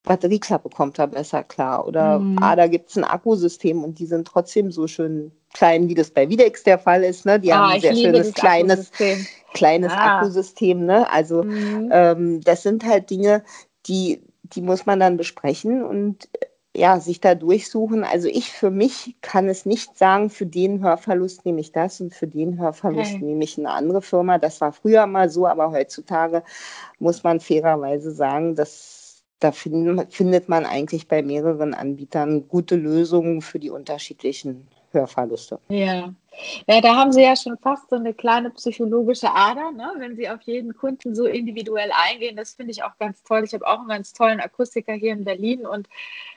Batterieklappe 0.03 0.69
kommt 0.69 0.99
er 0.99 1.07
besser 1.07 1.43
klar? 1.43 1.87
Oder 1.87 2.19
mhm. 2.19 2.37
ah, 2.41 2.55
da 2.55 2.67
gibt 2.67 2.89
es 2.89 2.97
ein 2.97 3.03
Akkusystem 3.03 3.83
und 3.83 3.99
die 3.99 4.05
sind 4.05 4.27
trotzdem 4.27 4.71
so 4.71 4.87
schön 4.87 5.31
klein, 5.53 5.89
wie 5.89 5.93
das 5.93 6.09
bei 6.09 6.29
Videx 6.29 6.63
der 6.63 6.79
Fall 6.79 7.03
ist. 7.03 7.25
Ne? 7.25 7.39
Die 7.39 7.51
ah, 7.51 7.57
haben 7.57 7.73
ein 7.73 7.81
sehr 7.81 7.95
schönes 7.95 8.33
kleines, 8.33 8.91
kleines 9.53 9.91
ah. 9.91 10.17
Akkusystem. 10.17 10.85
Ne? 10.85 11.09
Also 11.11 11.43
mhm. 11.43 11.89
ähm, 11.91 12.41
das 12.41 12.63
sind 12.63 12.83
halt 12.85 13.09
Dinge, 13.09 13.43
die, 13.85 14.23
die 14.43 14.61
muss 14.61 14.85
man 14.85 14.99
dann 14.99 15.17
besprechen 15.17 15.83
und 15.83 16.27
ja, 16.75 16.99
sich 16.99 17.19
da 17.19 17.35
durchsuchen. 17.35 18.03
Also 18.03 18.27
ich 18.27 18.51
für 18.51 18.71
mich 18.71 19.17
kann 19.21 19.49
es 19.49 19.65
nicht 19.65 19.97
sagen, 19.97 20.29
für 20.29 20.45
den 20.45 20.81
Hörverlust 20.81 21.45
nehme 21.45 21.59
ich 21.59 21.73
das 21.73 21.99
und 21.99 22.13
für 22.13 22.27
den 22.27 22.57
Hörverlust 22.59 23.15
okay. 23.15 23.23
nehme 23.23 23.43
ich 23.43 23.57
eine 23.57 23.71
andere 23.71 24.01
Firma. 24.01 24.37
Das 24.37 24.61
war 24.61 24.71
früher 24.71 25.05
mal 25.05 25.29
so, 25.29 25.45
aber 25.47 25.71
heutzutage 25.71 26.43
muss 26.97 27.23
man 27.23 27.39
fairerweise 27.39 28.11
sagen, 28.11 28.55
dass 28.55 29.00
da 29.41 29.51
find, 29.51 30.13
findet 30.13 30.47
man 30.49 30.65
eigentlich 30.65 31.07
bei 31.07 31.21
mehreren 31.23 31.73
Anbietern 31.73 32.47
gute 32.47 32.75
Lösungen 32.75 33.41
für 33.41 33.59
die 33.59 33.71
unterschiedlichen 33.71 34.67
Hörverluste. 34.91 35.59
Ja. 35.69 36.13
Ja, 36.65 36.79
da 36.79 36.95
haben 36.95 37.11
Sie 37.11 37.21
ja 37.21 37.35
schon 37.35 37.57
fast 37.57 37.89
so 37.89 37.97
eine 37.97 38.13
kleine 38.13 38.51
psychologische 38.51 39.29
Ader, 39.29 39.71
ne? 39.71 39.91
wenn 39.97 40.15
Sie 40.15 40.29
auf 40.29 40.41
jeden 40.43 40.73
Kunden 40.73 41.13
so 41.13 41.25
individuell 41.25 41.91
eingehen. 41.93 42.37
Das 42.37 42.53
finde 42.53 42.71
ich 42.71 42.83
auch 42.83 42.97
ganz 42.99 43.21
toll. 43.23 43.43
Ich 43.43 43.53
habe 43.53 43.67
auch 43.67 43.79
einen 43.79 43.89
ganz 43.89 44.13
tollen 44.13 44.39
Akustiker 44.39 44.93
hier 44.93 45.11
in 45.11 45.25
Berlin 45.25 45.65
und 45.65 45.89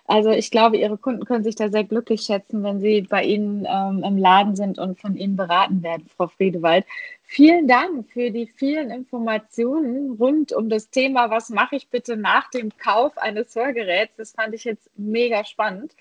also 0.07 0.31
ich 0.31 0.51
glaube, 0.51 0.77
Ihre 0.77 0.99
Kunden 0.99 1.25
können 1.25 1.45
sich 1.45 1.55
da 1.55 1.71
sehr 1.71 1.85
glücklich 1.85 2.23
schätzen, 2.23 2.63
wenn 2.63 2.81
Sie 2.81 3.03
bei 3.03 3.25
Ihnen 3.25 3.67
ähm, 3.67 4.03
im 4.05 4.19
Laden 4.19 4.55
sind 4.55 4.79
und 4.79 5.01
von 5.01 5.17
Ihnen 5.17 5.37
beraten 5.37 5.83
werden, 5.83 6.11
Frau 6.15 6.27
Friedewald. 6.27 6.85
Vielen 7.23 7.67
Dank 7.67 8.11
für 8.13 8.31
die 8.31 8.47
vielen 8.47 8.91
Informationen 8.91 10.17
rund 10.19 10.53
um 10.53 10.69
das 10.69 10.91
Thema, 10.91 11.31
was 11.31 11.49
mache 11.49 11.77
ich 11.77 11.89
bitte 11.89 12.17
nach 12.19 12.51
dem 12.51 12.77
Kauf 12.77 13.17
eines 13.17 13.55
Hörgeräts. 13.55 14.17
Das 14.17 14.33
fand 14.33 14.55
ich 14.55 14.65
jetzt 14.65 14.91
mega 14.97 15.45
spannend. 15.45 15.95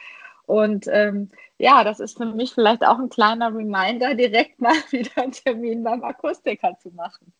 Und 0.45 0.87
ähm, 0.91 1.29
ja, 1.63 1.85
das 1.85 2.01
ist 2.01 2.17
für 2.17 2.25
mich 2.25 2.53
vielleicht 2.53 2.85
auch 2.85 2.99
ein 2.99 3.07
kleiner 3.07 3.47
Reminder, 3.47 4.13
direkt 4.15 4.59
mal 4.59 4.73
wieder 4.91 5.11
einen 5.15 5.31
Termin 5.31 5.81
beim 5.81 6.03
Akustiker 6.03 6.77
zu 6.77 6.89
machen. 6.89 7.31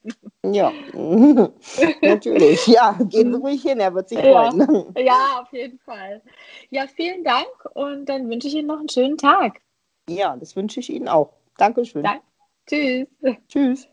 Ja, 0.45 0.71
natürlich. 2.01 2.65
Ja, 2.67 2.97
gehen 3.09 3.33
Sie 3.33 3.39
ruhig 3.39 3.62
hin, 3.62 3.81
er 3.81 3.93
wird 3.93 4.07
sich 4.07 4.19
freuen. 4.19 4.62
Ja, 4.95 5.03
ja, 5.03 5.41
auf 5.41 5.51
jeden 5.51 5.77
Fall. 5.79 6.21
Ja, 6.69 6.86
vielen 6.88 7.25
Dank 7.25 7.47
und 7.73 8.05
dann 8.05 8.29
wünsche 8.29 8.47
ich 8.47 8.55
Ihnen 8.55 8.67
noch 8.67 8.79
einen 8.79 8.88
schönen 8.88 9.17
Tag. 9.17 9.59
Ja, 10.07 10.38
das 10.38 10.55
wünsche 10.55 10.79
ich 10.79 10.89
Ihnen 10.89 11.09
auch. 11.09 11.33
Dankeschön. 11.57 12.03
Dank. 12.03 12.21
Tschüss. 12.65 13.07
Tschüss. 13.49 13.88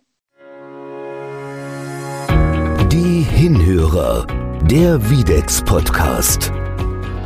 Die 2.92 3.22
Hinhörer, 3.22 4.28
der 4.62 5.10
Videx 5.10 5.60
Podcast. 5.64 6.52